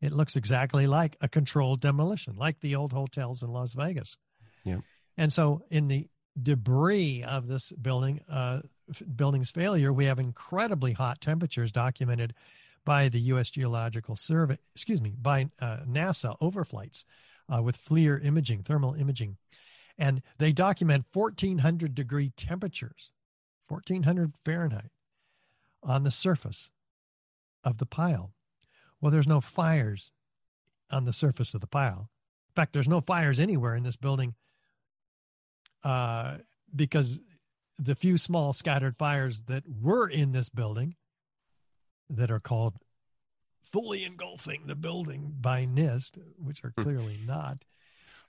[0.00, 4.16] It looks exactly like a controlled demolition, like the old hotels in Las Vegas.
[4.64, 4.78] Yeah.
[5.16, 6.08] And so, in the
[6.40, 8.60] debris of this building uh,
[9.14, 12.34] building's failure, we have incredibly hot temperatures documented
[12.84, 13.50] by the U.S.
[13.50, 14.58] Geological Survey.
[14.74, 17.04] Excuse me, by uh, NASA overflights
[17.54, 19.36] uh, with FLIR imaging, thermal imaging,
[19.98, 23.12] and they document 1,400 degree temperatures,
[23.68, 24.90] 1,400 Fahrenheit,
[25.82, 26.70] on the surface
[27.64, 28.32] of the pile.
[29.00, 30.10] Well, there's no fires
[30.90, 32.10] on the surface of the pile.
[32.50, 34.34] In fact, there's no fires anywhere in this building
[35.84, 36.38] uh,
[36.74, 37.20] because
[37.78, 40.96] the few small scattered fires that were in this building
[42.10, 42.74] that are called
[43.72, 46.82] fully engulfing the building by NIST, which are hmm.
[46.82, 47.64] clearly not,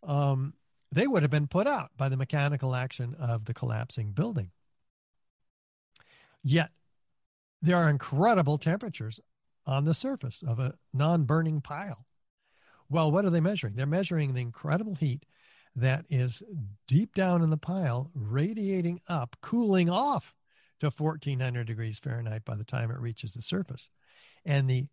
[0.04, 0.54] um,
[0.92, 4.52] they would have been put out by the mechanical action of the collapsing building.
[6.44, 6.72] Yet,
[7.62, 9.20] there are incredible temperatures
[9.66, 12.06] on the surface of a non burning pile.
[12.90, 13.76] Well, what are they measuring?
[13.76, 15.26] They're measuring the incredible heat
[15.76, 16.44] that is
[16.88, 20.36] deep down in the pile, radiating up, cooling off
[20.80, 23.90] to 1400 degrees Fahrenheit by the time it reaches the surface.
[24.46, 24.88] And the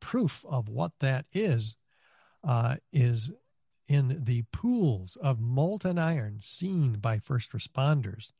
[0.00, 1.76] proof of what that is
[2.42, 3.30] uh, is
[3.88, 8.32] in the pools of molten iron seen by first responders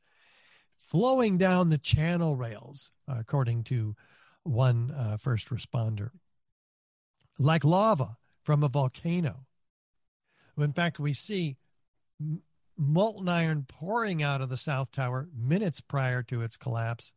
[0.77, 3.95] flowing down the channel rails, according to
[4.43, 6.09] one uh, first responder,
[7.37, 9.45] like lava from a volcano.
[10.57, 11.57] In fact, we see
[12.77, 17.11] molten iron pouring out of the South Tower minutes prior to its collapse.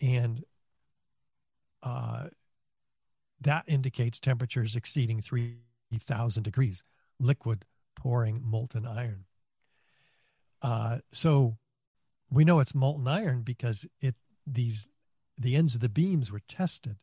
[0.00, 0.44] And
[1.82, 2.28] uh,
[3.40, 6.82] that indicates temperatures exceeding 3,000 degrees,
[7.20, 7.64] liquid
[7.94, 9.24] pouring molten iron.
[10.62, 11.58] Uh, so
[12.30, 14.14] we know it's molten iron because it
[14.46, 14.88] these
[15.38, 16.96] the ends of the beams were tested.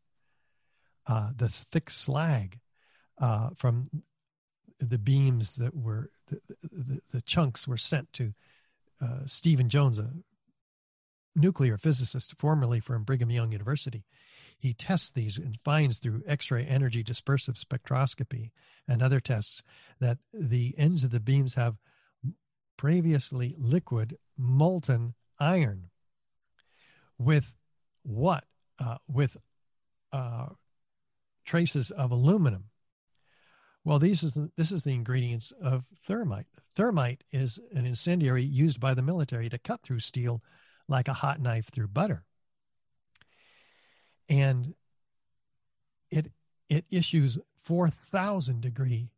[1.05, 2.59] Uh, the thick slag
[3.19, 3.89] uh, from
[4.81, 8.33] the beams that were the, the, the chunks were sent to
[9.01, 10.11] uh, Stephen Jones, a
[11.35, 14.03] nuclear physicist formerly from Brigham Young University.
[14.57, 18.51] He tests these and finds through X ray energy dispersive spectroscopy
[18.87, 19.63] and other tests
[19.99, 21.77] that the ends of the beams have
[22.77, 25.89] previously liquid molten iron
[27.17, 27.53] with
[28.03, 28.43] what?
[28.79, 29.37] Uh, with
[30.11, 30.47] uh,
[31.45, 32.70] traces of aluminum.
[33.83, 36.45] Well, these is this is the ingredients of thermite.
[36.75, 40.43] Thermite is an incendiary used by the military to cut through steel
[40.87, 42.23] like a hot knife through butter.
[44.29, 44.75] And
[46.09, 46.31] it
[46.69, 49.09] it issues 4000 degree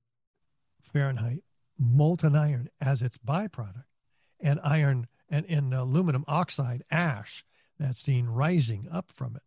[0.81, 1.43] Fahrenheit
[1.77, 3.85] molten iron as its byproduct
[4.39, 7.43] and iron and, and uh, aluminum oxide ash
[7.79, 9.41] that's seen rising up from it.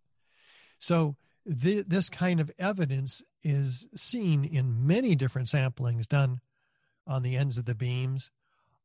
[0.78, 1.16] So
[1.46, 6.40] this kind of evidence is seen in many different samplings done
[7.06, 8.32] on the ends of the beams,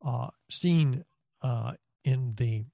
[0.06, 1.04] uh, seen
[1.42, 2.66] uh, in the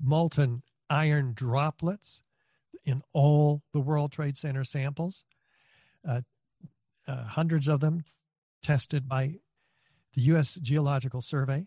[0.00, 2.22] molten iron droplets
[2.84, 5.24] in all the World Trade Center samples,
[6.08, 6.22] uh,
[7.06, 8.04] uh hundreds of them
[8.62, 9.34] tested by
[10.14, 10.54] the U.S.
[10.54, 11.66] Geological Survey,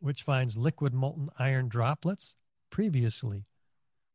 [0.00, 2.34] which finds liquid molten iron droplets
[2.70, 3.46] previously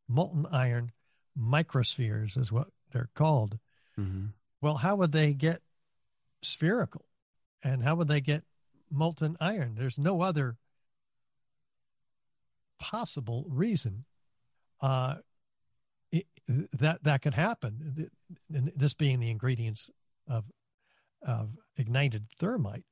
[0.07, 0.91] molten iron
[1.39, 3.57] microspheres is what they're called.
[3.99, 4.27] Mm-hmm.
[4.61, 5.61] Well, how would they get
[6.41, 7.05] spherical?
[7.63, 8.43] And how would they get
[8.91, 9.75] molten iron?
[9.75, 10.57] There's no other
[12.79, 14.05] possible reason
[14.81, 15.15] uh,
[16.11, 18.09] it, that that could happen.
[18.49, 19.89] This being the ingredients
[20.27, 20.43] of
[21.21, 22.83] of ignited thermite.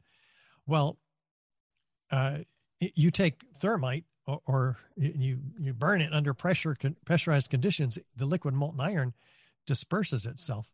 [0.65, 0.97] Well,
[2.11, 2.39] uh,
[2.79, 7.97] you take thermite or, or, you you burn it under pressure pressurized conditions.
[8.15, 9.13] The liquid molten iron
[9.65, 10.67] disperses itself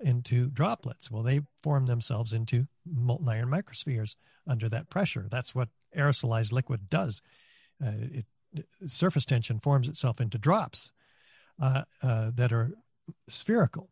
[0.00, 1.10] into droplets.
[1.10, 5.28] Well, they form themselves into molten iron microspheres under that pressure.
[5.30, 7.22] That's what aerosolized liquid does.
[7.84, 10.92] Uh, it, it, surface tension forms itself into drops
[11.60, 12.72] uh, uh, that are
[13.28, 13.90] spherical.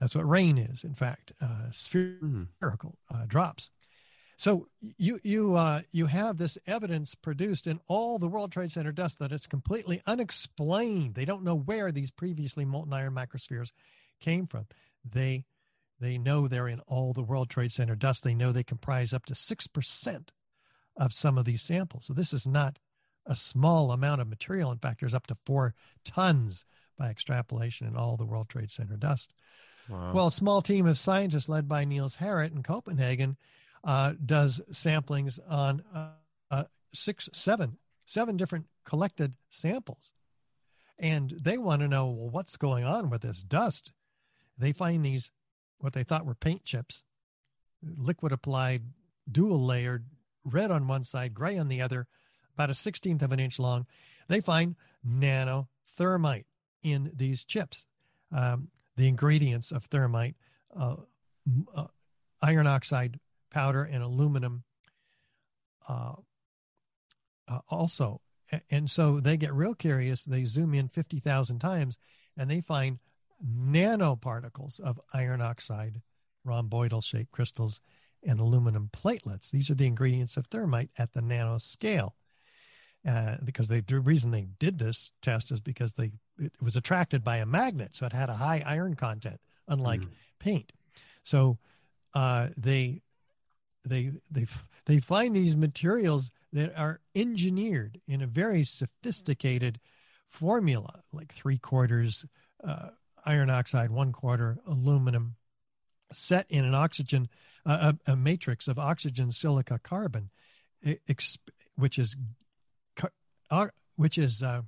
[0.00, 1.46] That's what rain is, in fact, uh,
[1.92, 2.42] hmm.
[2.58, 3.28] spherical mm.
[3.28, 3.70] drops.
[4.40, 8.90] So you you uh, you have this evidence produced in all the World Trade Center
[8.90, 11.14] dust that it's completely unexplained.
[11.14, 13.72] They don't know where these previously molten iron microspheres
[14.18, 14.66] came from.
[15.04, 15.44] They
[16.00, 18.24] they know they're in all the World Trade Center dust.
[18.24, 20.32] They know they comprise up to six percent
[20.96, 22.06] of some of these samples.
[22.06, 22.78] So this is not
[23.26, 24.72] a small amount of material.
[24.72, 26.64] In fact, there's up to four tons
[26.96, 29.34] by extrapolation in all the World Trade Center dust.
[29.90, 30.12] Wow.
[30.14, 33.36] Well, a small team of scientists led by Niels Harrit in Copenhagen
[33.84, 36.08] uh, does samplings on uh,
[36.50, 36.64] uh,
[36.94, 40.12] six, seven, seven different collected samples.
[40.98, 43.92] And they want to know, well, what's going on with this dust?
[44.58, 45.32] They find these,
[45.78, 47.02] what they thought were paint chips,
[47.82, 48.82] liquid applied,
[49.30, 50.04] dual layered,
[50.44, 52.06] red on one side, gray on the other,
[52.54, 53.86] about a 16th of an inch long.
[54.28, 54.76] They find
[55.06, 56.44] nanothermite
[56.82, 57.86] in these chips.
[58.32, 60.34] Um, the ingredients of thermite,
[60.76, 60.96] uh,
[61.74, 61.86] uh,
[62.42, 63.18] iron oxide
[63.50, 64.64] powder and aluminum
[65.88, 66.14] uh,
[67.48, 68.20] uh, also.
[68.70, 70.24] And so they get real curious.
[70.24, 71.98] They zoom in 50,000 times
[72.36, 72.98] and they find
[73.44, 76.02] nanoparticles of iron oxide,
[76.46, 77.80] rhomboidal shaped crystals,
[78.22, 79.50] and aluminum platelets.
[79.50, 82.12] These are the ingredients of thermite at the nanoscale.
[83.08, 87.24] Uh, because they, the reason they did this test is because they it was attracted
[87.24, 90.08] by a magnet, so it had a high iron content, unlike mm.
[90.38, 90.72] paint.
[91.22, 91.58] So
[92.14, 93.00] uh, they
[93.84, 94.46] they they
[94.86, 99.80] they find these materials that are engineered in a very sophisticated
[100.28, 102.24] formula, like three quarters
[102.64, 102.88] uh,
[103.24, 105.36] iron oxide, one quarter aluminum,
[106.12, 107.28] set in an oxygen
[107.66, 110.30] uh, a, a, matrix of oxygen, silica, carbon,
[111.76, 112.16] which is
[113.96, 114.62] which is uh,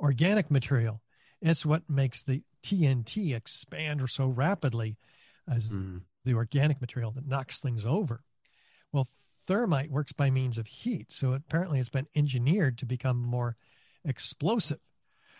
[0.00, 1.00] organic material.
[1.40, 4.96] It's what makes the TNT expand so rapidly
[5.48, 8.22] as mm the organic material that knocks things over.
[8.92, 9.08] Well,
[9.46, 11.06] thermite works by means of heat.
[11.10, 13.56] So apparently it's been engineered to become more
[14.04, 14.80] explosive.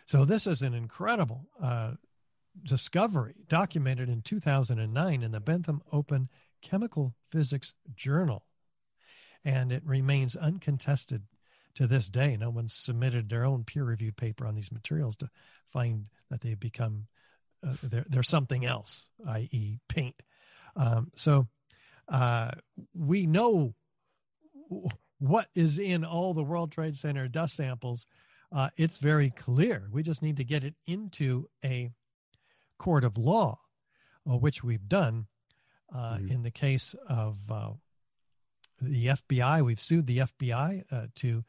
[0.06, 1.92] So this is an incredible uh,
[2.62, 6.28] discovery documented in 2009 in the Bentham Open
[6.62, 8.44] Chemical Physics Journal.
[9.44, 11.22] And it remains uncontested
[11.74, 12.36] to this day.
[12.36, 15.30] No one's submitted their own peer reviewed paper on these materials to
[15.72, 17.06] find that they've become,
[17.66, 20.14] uh, they're, something else, i.e., paint.
[20.76, 21.46] Um, so
[22.08, 22.52] uh,
[22.94, 23.74] we know
[25.18, 28.06] what is in all the World Trade Center dust samples.
[28.52, 29.88] Uh, it's very clear.
[29.90, 31.90] We just need to get it into a
[32.78, 33.58] court of law,
[34.30, 35.26] uh, which we've done
[35.94, 36.32] uh, mm-hmm.
[36.32, 37.70] in the case of uh,
[38.80, 39.64] the FBI.
[39.64, 41.44] We've sued the FBI uh, to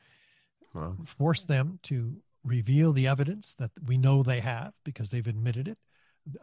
[0.73, 0.95] wow.
[1.05, 5.77] force them to reveal the evidence that we know they have because they've admitted it,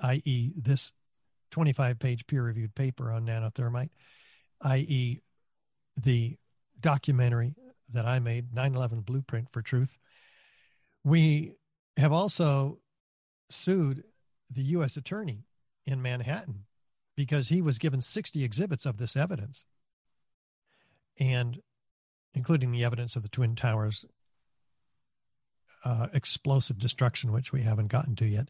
[0.03, 0.93] i.e., this
[1.53, 3.91] 25 page peer reviewed paper on nanothermite,
[4.63, 5.21] i.e.,
[6.03, 6.37] the
[6.81, 7.55] documentary
[7.93, 9.99] that I made, 9 11 Blueprint for Truth.
[11.05, 11.53] We
[11.97, 12.79] have also
[13.51, 14.05] sued
[14.51, 14.97] the U.S.
[14.97, 15.45] attorney
[15.87, 16.65] in Manhattan
[17.17, 19.67] because he was given 60 exhibits of this evidence,
[21.21, 21.61] and
[22.35, 24.07] including the evidence of the Twin Towers
[25.85, 28.49] uh, explosive destruction, which we haven't gotten to yet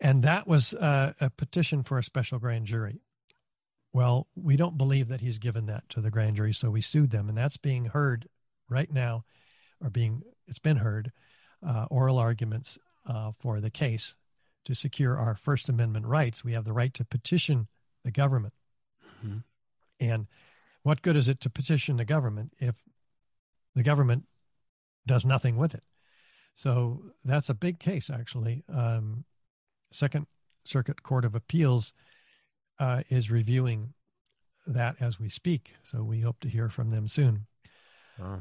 [0.00, 3.00] and that was uh, a petition for a special grand jury.
[3.92, 7.10] Well, we don't believe that he's given that to the grand jury, so we sued
[7.10, 8.28] them, and that's being heard
[8.68, 9.24] right now,
[9.80, 11.12] or being it's been heard,
[11.66, 14.16] uh, oral arguments uh, for the case
[14.64, 16.44] to secure our First Amendment rights.
[16.44, 17.68] We have the right to petition
[18.04, 18.54] the government,
[19.24, 19.38] mm-hmm.
[20.00, 20.26] and
[20.82, 22.74] what good is it to petition the government if
[23.74, 24.24] the government
[25.06, 25.84] does nothing with it?
[26.54, 28.64] So that's a big case, actually.
[28.72, 29.24] Um,
[29.94, 30.26] Second
[30.64, 31.92] Circuit Court of Appeals
[32.78, 33.94] uh, is reviewing
[34.66, 35.74] that as we speak.
[35.84, 37.46] So we hope to hear from them soon,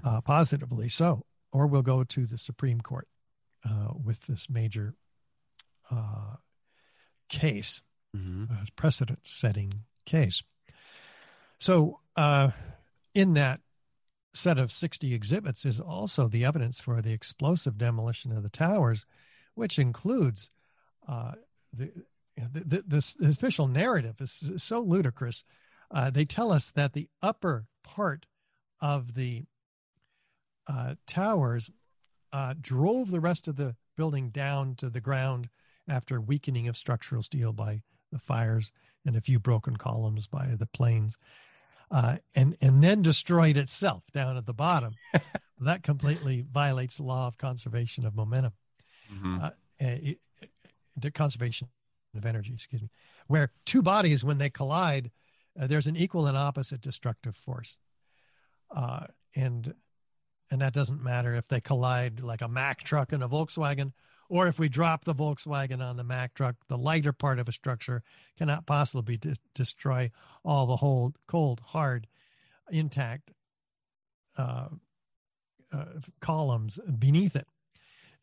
[0.04, 1.26] uh, positively so.
[1.52, 3.08] Or we'll go to the Supreme Court
[3.64, 4.96] uh, with this major
[5.92, 6.38] uh,
[7.30, 7.82] case,
[8.16, 8.46] mm-hmm.
[8.52, 10.42] Uh, precedent setting case.
[11.60, 12.52] So, uh,
[13.14, 13.60] in that
[14.34, 19.06] set of 60 exhibits is also the evidence for the explosive demolition of the towers,
[19.54, 20.50] which includes
[21.08, 21.34] uh,
[21.74, 21.92] the,
[22.38, 25.44] the, the, official narrative is so ludicrous.
[25.92, 28.26] Uh, they tell us that the upper part
[28.82, 29.44] of the
[30.68, 31.70] uh, towers
[32.32, 35.50] uh, drove the rest of the building down to the ground
[35.88, 37.82] after weakening of structural steel by
[38.12, 38.72] the fires
[39.06, 41.18] and a few broken columns by the planes
[41.94, 44.96] uh, and and then destroyed itself down at the bottom.
[45.62, 48.54] that completely violates the law of conservation of momentum,
[49.14, 49.44] mm-hmm.
[49.44, 49.50] uh,
[49.80, 50.20] it,
[51.14, 51.70] conservation
[52.16, 52.54] of energy.
[52.54, 52.90] Excuse me,
[53.28, 55.12] where two bodies when they collide,
[55.60, 57.78] uh, there's an equal and opposite destructive force,
[58.76, 59.06] uh,
[59.36, 59.74] and
[60.52, 63.92] and that doesn't matter if they collide like a Mack truck and a Volkswagen,
[64.30, 67.52] or if we drop the Volkswagen on the Mack truck, the lighter part of a
[67.52, 68.04] structure
[68.38, 70.12] cannot possibly de- destroy
[70.44, 72.08] all the whole cold, hard,
[72.70, 73.32] intact
[74.38, 74.68] uh,
[75.72, 75.86] uh,
[76.22, 77.48] columns beneath it.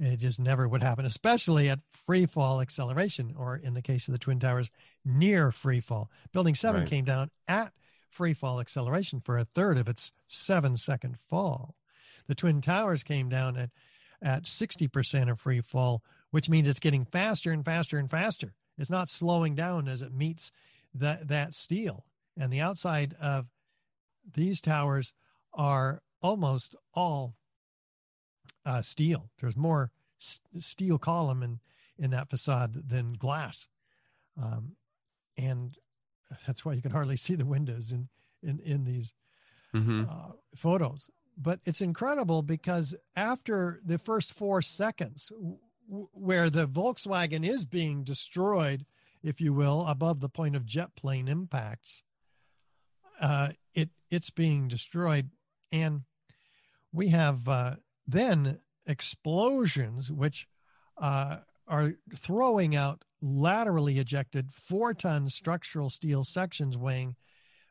[0.00, 4.12] It just never would happen, especially at free fall acceleration, or in the case of
[4.12, 4.70] the Twin Towers,
[5.04, 6.10] near free fall.
[6.32, 6.88] Building 7 right.
[6.88, 7.72] came down at
[8.08, 11.76] free fall acceleration for a third of its seven second fall.
[12.28, 13.70] The Twin Towers came down at
[14.22, 18.54] at 60% of free fall, which means it's getting faster and faster and faster.
[18.78, 20.52] It's not slowing down as it meets
[20.94, 22.04] that, that steel.
[22.38, 23.46] And the outside of
[24.32, 25.14] these towers
[25.52, 27.34] are almost all
[28.64, 29.30] uh, steel.
[29.40, 31.60] There's more st- steel column in,
[31.98, 33.68] in that facade than glass.
[34.40, 34.76] Um,
[35.36, 35.76] and
[36.46, 38.08] that's why you can hardly see the windows in,
[38.42, 39.14] in, in these
[39.74, 40.04] mm-hmm.
[40.08, 41.08] uh, photos
[41.40, 48.04] but it's incredible because after the first four seconds w- where the volkswagen is being
[48.04, 48.84] destroyed
[49.22, 52.02] if you will above the point of jet plane impacts
[53.20, 55.30] uh, it it's being destroyed
[55.72, 56.02] and
[56.92, 57.74] we have uh,
[58.06, 60.46] then explosions which
[61.00, 61.36] uh,
[61.68, 67.14] are throwing out laterally ejected four ton structural steel sections weighing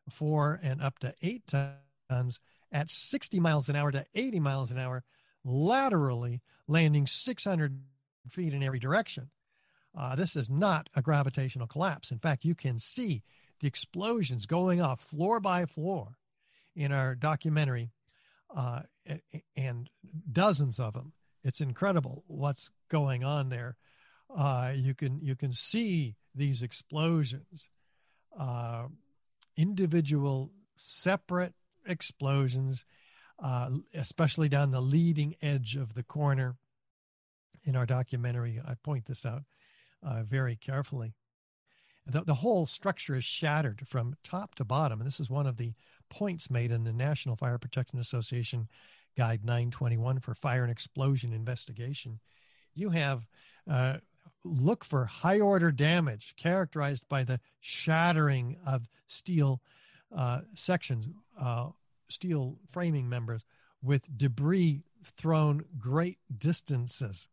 [0.10, 2.40] four and up to eight tons
[2.72, 5.04] at 60 miles an hour to 80 miles an hour,
[5.44, 7.80] laterally landing 600
[8.30, 9.30] feet in every direction.
[9.98, 12.12] Uh, this is not a gravitational collapse.
[12.12, 13.24] In fact, you can see
[13.60, 16.16] the explosions going off floor by floor
[16.76, 17.92] in our documentary,
[18.56, 18.82] uh,
[19.56, 19.90] and
[20.32, 21.14] dozens of them.
[21.44, 23.78] It's incredible what's going on there.
[24.36, 27.70] Uh, you can you can see these explosions,
[28.38, 28.86] uh,
[29.58, 31.54] individual, separate
[31.86, 32.86] explosions,
[33.42, 36.56] uh, especially down the leading edge of the corner.
[37.64, 39.44] In our documentary, I point this out
[40.04, 41.14] uh, very carefully.
[42.10, 45.00] The, the whole structure is shattered from top to bottom.
[45.00, 45.74] And this is one of the
[46.10, 48.68] points made in the National Fire Protection Association
[49.18, 52.20] Guide 921 for Fire and Explosion Investigation.
[52.74, 53.28] You have
[53.70, 53.98] uh,
[54.44, 59.62] look for high order damage characterized by the shattering of steel
[60.16, 61.08] uh, sections,
[61.40, 61.70] uh,
[62.10, 63.44] steel framing members
[63.82, 67.28] with debris thrown great distances.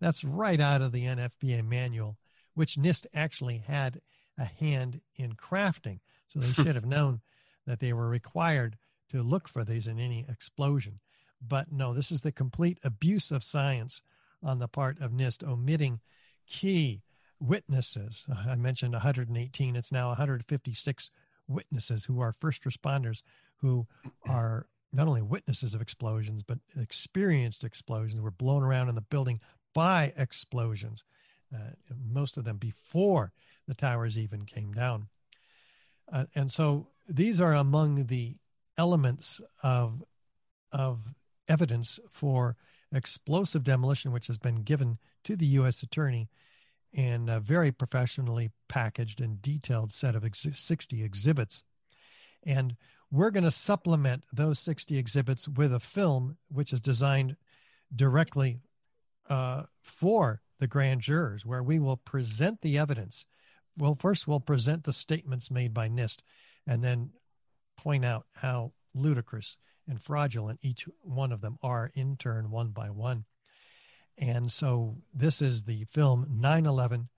[0.00, 2.16] That's right out of the NFPA manual,
[2.54, 4.00] which NIST actually had
[4.38, 6.00] a hand in crafting.
[6.28, 7.20] So they should have known
[7.66, 8.76] that they were required
[9.10, 11.00] to look for these in any explosion.
[11.46, 14.02] But no, this is the complete abuse of science
[14.42, 16.00] on the part of NIST, omitting
[16.46, 17.02] key
[17.40, 18.26] witnesses.
[18.46, 21.10] I mentioned 118, it's now 156
[21.48, 23.22] witnesses who are first responders
[23.56, 23.86] who
[24.28, 29.40] are not only witnesses of explosions but experienced explosions were blown around in the building
[29.74, 31.04] by explosions
[31.54, 31.70] uh,
[32.10, 33.32] most of them before
[33.72, 35.08] the towers even came down
[36.12, 38.36] uh, and so these are among the
[38.76, 40.02] elements of
[40.72, 41.00] of
[41.48, 42.56] evidence for
[42.92, 45.82] explosive demolition which has been given to the U.S.
[45.82, 46.28] attorney
[46.94, 51.62] and a very professionally packaged and detailed set of ex- 60 exhibits.
[52.44, 52.76] And
[53.10, 57.36] we're going to supplement those 60 exhibits with a film which is designed
[57.94, 58.60] directly
[59.28, 63.26] uh, for the grand jurors, where we will present the evidence.
[63.76, 66.18] Well, first, we'll present the statements made by NIST
[66.66, 67.10] and then
[67.76, 69.56] point out how ludicrous
[69.88, 73.24] and fraudulent each one of them are in turn, one by one.
[74.18, 77.08] And so this is the film 9 11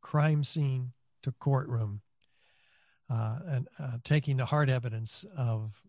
[0.00, 0.92] Crime Scene
[1.22, 2.00] to Courtroom,
[3.10, 5.82] uh, and uh, taking the hard evidence of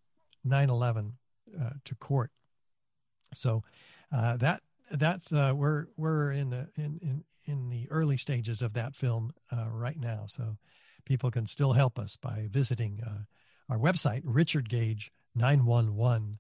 [0.44, 1.14] 9 11
[1.60, 2.32] uh, to court.
[3.34, 3.64] So
[4.12, 4.62] uh, that
[4.92, 9.32] that's uh, we're we're in the in, in in the early stages of that film
[9.52, 10.26] uh, right now.
[10.28, 10.58] So
[11.06, 13.02] people can still help us by visiting
[13.70, 16.40] our website, Richard Gage 911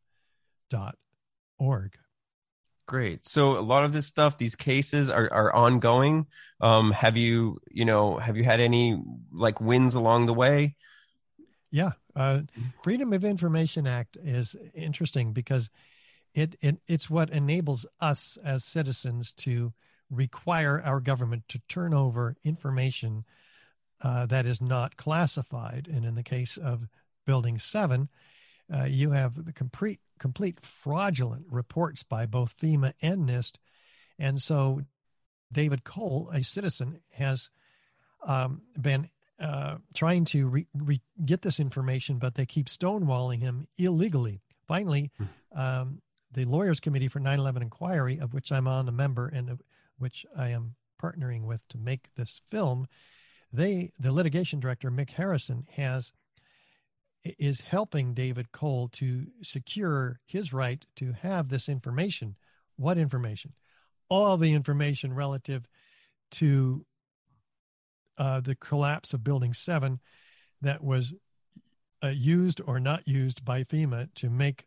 [2.87, 3.27] Great.
[3.27, 6.25] So a lot of this stuff, these cases are, are ongoing.
[6.59, 8.99] Um, have you, you know, have you had any
[9.31, 10.75] like wins along the way?
[11.69, 11.91] Yeah.
[12.15, 12.41] Uh,
[12.81, 15.69] Freedom of Information Act is interesting because
[16.33, 19.71] it, it it's what enables us as citizens to
[20.09, 23.25] require our government to turn over information
[24.01, 25.89] uh, that is not classified.
[25.91, 26.87] And in the case of
[27.25, 28.09] Building 7,
[28.73, 33.53] uh, you have the complete complete fraudulent reports by both FEMA and NIST,
[34.19, 34.81] and so
[35.51, 37.49] David Cole, a citizen, has
[38.23, 39.09] um, been
[39.39, 44.41] uh, trying to re- re- get this information, but they keep stonewalling him illegally.
[44.67, 45.59] Finally, hmm.
[45.59, 46.01] um,
[46.33, 49.59] the Lawyers Committee for 9 11 Inquiry, of which I'm on a member and
[49.99, 52.87] which I am partnering with to make this film,
[53.51, 56.11] they, the litigation director, Mick Harrison, has
[57.23, 62.35] is helping David Cole to secure his right to have this information.
[62.77, 63.53] What information?
[64.09, 65.67] All the information relative
[66.31, 66.85] to
[68.17, 69.99] uh, the collapse of Building 7
[70.61, 71.13] that was
[72.03, 74.65] uh, used or not used by FEMA to make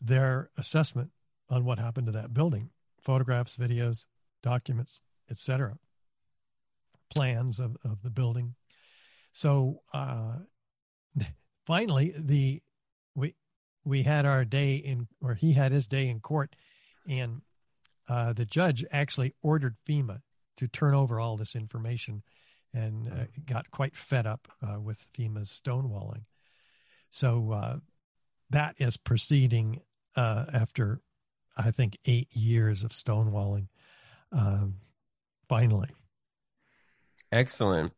[0.00, 1.10] their assessment
[1.50, 2.70] on what happened to that building
[3.02, 4.06] photographs, videos,
[4.44, 5.00] documents,
[5.30, 5.76] etc.,
[7.10, 8.54] plans of, of the building.
[9.32, 10.36] So, uh,
[11.66, 12.62] finally, the
[13.16, 13.34] we
[13.84, 16.54] we had our day in, or he had his day in court,
[17.08, 17.42] and
[18.08, 20.20] uh, the judge actually ordered FEMA
[20.56, 22.22] to turn over all this information,
[22.72, 26.24] and uh, got quite fed up uh, with FEMA's stonewalling.
[27.10, 27.76] So uh,
[28.50, 29.80] that is proceeding
[30.16, 31.00] uh, after,
[31.56, 33.68] I think, eight years of stonewalling.
[34.34, 34.76] Um,
[35.48, 35.88] finally,
[37.30, 37.92] excellent.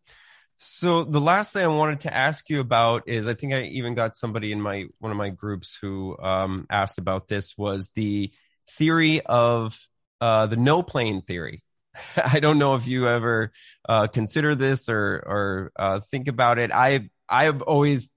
[0.58, 3.94] So the last thing I wanted to ask you about is I think I even
[3.94, 8.32] got somebody in my one of my groups who um, asked about this was the
[8.70, 9.78] theory of
[10.20, 11.62] uh, the no plane theory.
[12.16, 13.52] I don't know if you ever
[13.88, 16.70] uh, consider this or or uh, think about it.
[16.72, 18.08] I I have always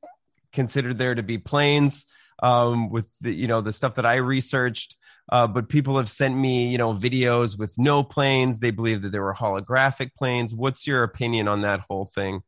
[0.53, 2.05] considered there to be planes
[2.41, 4.95] um, with the, you know the stuff that I researched.
[5.31, 8.59] Uh, but people have sent me, you know, videos with no planes.
[8.59, 10.55] They believe that there were holographic planes.
[10.55, 12.41] What's your opinion on that whole thing?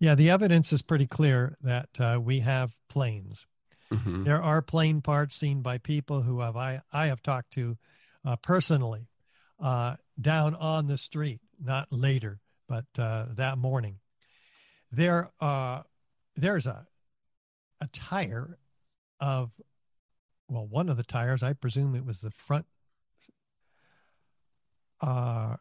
[0.00, 3.46] Yeah, the evidence is pretty clear that uh, we have planes.
[3.92, 4.24] Mm-hmm.
[4.24, 7.76] There are plane parts seen by people who have I I have talked to
[8.24, 9.06] uh, personally
[9.62, 14.00] uh, down on the street, not later, but uh, that morning.
[14.90, 15.82] There, uh,
[16.36, 16.86] there's a
[17.80, 18.58] a tire
[19.20, 19.50] of
[20.48, 22.66] well, one of the tires, I presume it was the front.
[25.00, 25.56] Uh,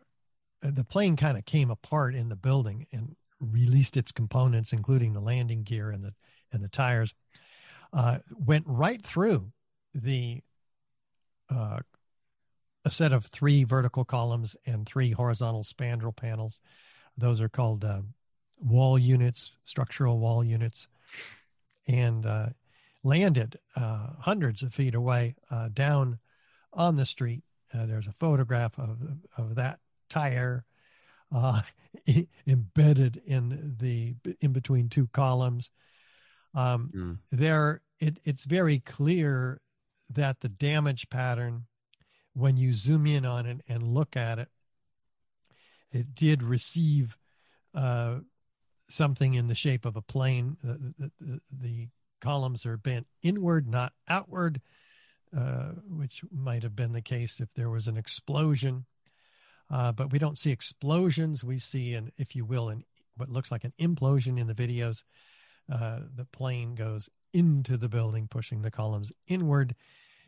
[0.62, 5.20] the plane kind of came apart in the building and released its components, including the
[5.20, 6.14] landing gear and the
[6.52, 7.14] and the tires.
[7.92, 9.52] Uh, went right through
[9.94, 10.42] the
[11.50, 11.80] uh,
[12.86, 16.60] a set of three vertical columns and three horizontal spandrel panels.
[17.18, 18.02] Those are called uh,
[18.60, 20.88] wall units, structural wall units,
[21.88, 22.48] and uh,
[23.04, 26.20] landed uh, hundreds of feet away uh, down
[26.72, 27.44] on the street.
[27.74, 28.98] Uh, there's a photograph of
[29.38, 30.66] of that tire
[31.34, 31.62] uh,
[32.48, 35.72] embedded in the in between two columns.
[36.54, 37.18] Um, mm.
[37.32, 39.62] There, it, it's very clear
[40.12, 41.66] that the damage pattern,
[42.34, 44.50] when you zoom in on it and look at it,
[45.92, 47.18] it did receive
[47.74, 48.18] uh,
[48.90, 50.58] something in the shape of a plane.
[50.64, 51.88] The, the, the, the
[52.24, 54.62] columns are bent inward, not outward,
[55.36, 58.86] uh, which might have been the case if there was an explosion.
[59.70, 61.44] Uh, but we don't see explosions.
[61.44, 62.86] We see an, if you will, an
[63.18, 65.04] what looks like an implosion in the videos.
[65.72, 69.76] Uh, the plane goes into the building, pushing the columns inward.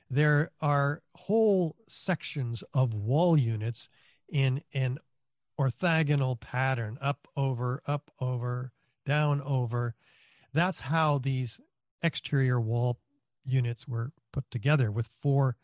[0.10, 3.90] There are whole sections of wall units
[4.30, 5.00] in an
[5.60, 8.72] orthogonal pattern up, over, up, over,
[9.06, 9.96] down, over.
[10.54, 11.60] That's how these
[12.02, 13.00] exterior wall
[13.46, 15.56] units were put together with four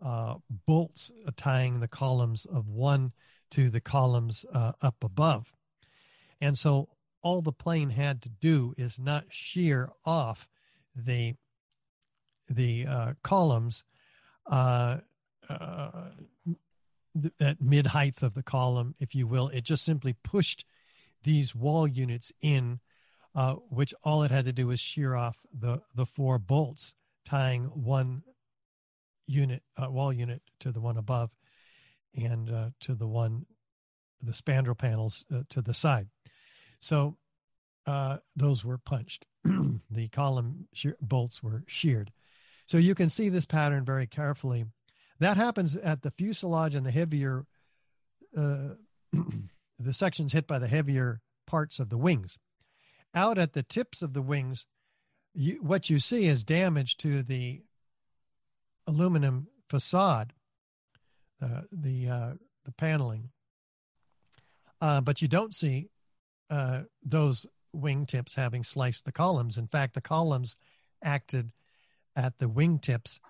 [0.00, 0.36] uh,
[0.66, 3.12] bolts tying the columns of one
[3.50, 5.54] to the columns uh, up above.
[6.40, 6.88] And so
[7.22, 10.48] all the plane had to do is not shear off
[10.94, 11.34] the
[12.48, 13.84] the uh, columns
[14.46, 14.98] uh,
[15.50, 15.90] uh,
[17.40, 19.48] at mid height of the column, if you will.
[19.48, 20.64] It just simply pushed
[21.24, 22.80] these wall units in
[23.38, 27.66] uh, which all it had to do was shear off the the four bolts tying
[27.66, 28.24] one
[29.28, 31.30] unit uh, wall unit to the one above
[32.16, 33.46] and uh, to the one
[34.20, 36.08] the spandrel panels uh, to the side
[36.80, 37.16] so
[37.86, 42.10] uh, those were punched the column shear, bolts were sheared
[42.66, 44.64] So you can see this pattern very carefully.
[45.20, 47.46] That happens at the fuselage and the heavier,
[48.36, 48.74] uh,
[49.78, 52.36] the sections hit by the heavier parts of the wings.
[53.14, 54.66] Out at the tips of the wings,
[55.34, 57.62] you, what you see is damage to the
[58.86, 60.32] aluminum facade,
[61.42, 62.32] uh, the uh,
[62.64, 63.30] the paneling,
[64.80, 65.88] uh, but you don't see
[66.50, 69.58] uh, those wingtips having sliced the columns.
[69.58, 70.56] In fact, the columns
[71.02, 71.52] acted
[72.16, 73.20] at the wingtips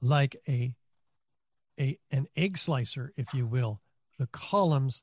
[0.00, 0.74] like a
[1.78, 3.80] a an egg slicer, if you will.
[4.18, 5.02] The columns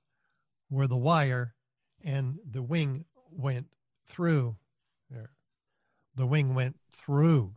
[0.70, 1.54] were the wire,
[2.04, 3.68] and the wing went
[4.08, 4.56] through
[5.10, 5.32] there.
[6.16, 7.54] The wing went through,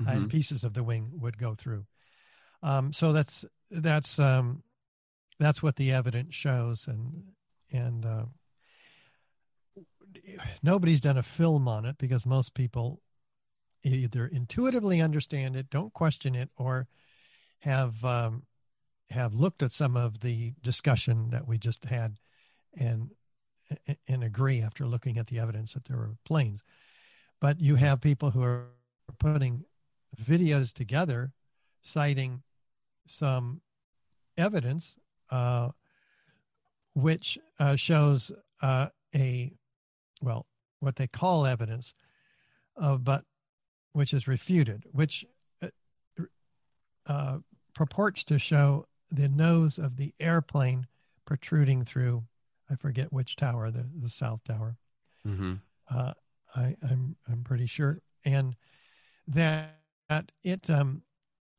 [0.00, 0.08] mm-hmm.
[0.08, 1.86] and pieces of the wing would go through.
[2.62, 4.62] Um, so that's that's um,
[5.38, 7.24] that's what the evidence shows, and
[7.72, 8.24] and uh,
[10.62, 13.00] nobody's done a film on it because most people
[13.84, 16.88] either intuitively understand it, don't question it, or
[17.60, 18.44] have um,
[19.10, 22.18] have looked at some of the discussion that we just had
[22.76, 23.10] and
[24.06, 26.62] and agree after looking at the evidence that there were planes.
[27.40, 28.66] But you have people who are
[29.18, 29.64] putting
[30.20, 31.32] videos together
[31.82, 32.42] citing
[33.06, 33.60] some
[34.36, 34.96] evidence
[35.30, 35.70] uh,
[36.94, 38.32] which uh, shows
[38.62, 39.52] uh, a
[40.20, 40.46] well
[40.80, 41.94] what they call evidence
[42.76, 43.24] of but
[43.92, 45.24] which is refuted which
[45.62, 45.68] uh,
[47.06, 47.38] uh,
[47.74, 50.86] purports to show the nose of the airplane
[51.24, 52.22] protruding through
[52.70, 54.76] i forget which tower the, the south tower
[55.26, 55.54] mm-hmm.
[55.90, 56.12] uh,
[56.54, 58.56] I, I'm I'm pretty sure, and
[59.26, 61.02] that, that it um,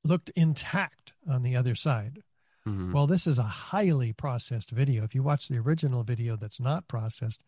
[0.03, 2.23] looked intact on the other side.
[2.67, 2.93] Mm-hmm.
[2.93, 5.03] Well, this is a highly processed video.
[5.03, 7.41] If you watch the original video that's not processed,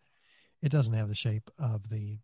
[0.62, 2.20] it doesn't have the shape of the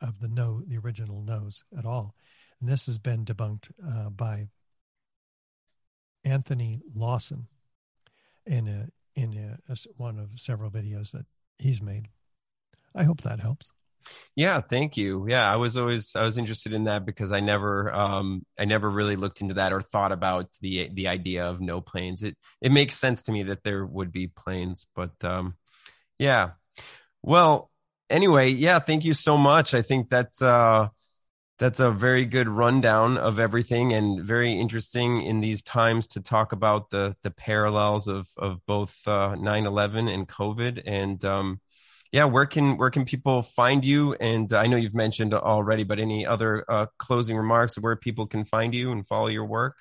[0.00, 2.14] of the nose, the original nose at all.
[2.60, 4.48] And this has been debunked uh, by
[6.24, 7.46] Anthony Lawson
[8.46, 11.26] in a, in a, one of several videos that
[11.58, 12.08] he's made.
[12.94, 13.72] I hope that helps.
[14.34, 15.26] Yeah, thank you.
[15.28, 18.90] Yeah, I was always I was interested in that because I never um I never
[18.90, 22.22] really looked into that or thought about the the idea of no planes.
[22.22, 25.54] It it makes sense to me that there would be planes, but um
[26.18, 26.52] yeah.
[27.22, 27.70] Well,
[28.10, 29.74] anyway, yeah, thank you so much.
[29.74, 30.88] I think that uh
[31.62, 36.50] that's a very good rundown of everything and very interesting in these times to talk
[36.52, 41.60] about the the parallels of of both uh 9/11 and COVID and um
[42.10, 44.14] yeah, where can where can people find you?
[44.14, 48.26] And I know you've mentioned already, but any other uh, closing remarks of where people
[48.26, 49.76] can find you and follow your work?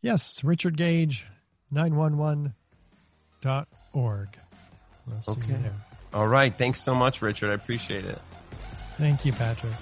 [0.00, 1.26] Yes, Richard Gage,
[1.74, 4.28] 911.org.
[5.06, 5.58] We'll okay.
[6.14, 6.54] All right.
[6.54, 7.50] Thanks so much, Richard.
[7.50, 8.20] I appreciate it.
[8.96, 9.72] Thank you, Patrick.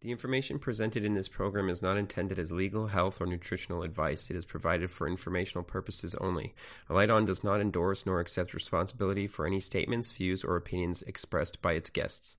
[0.00, 4.30] The information presented in this program is not intended as legal, health, or nutritional advice.
[4.30, 6.54] It is provided for informational purposes only.
[6.88, 11.72] Alighton does not endorse nor accept responsibility for any statements, views, or opinions expressed by
[11.72, 12.36] its guests.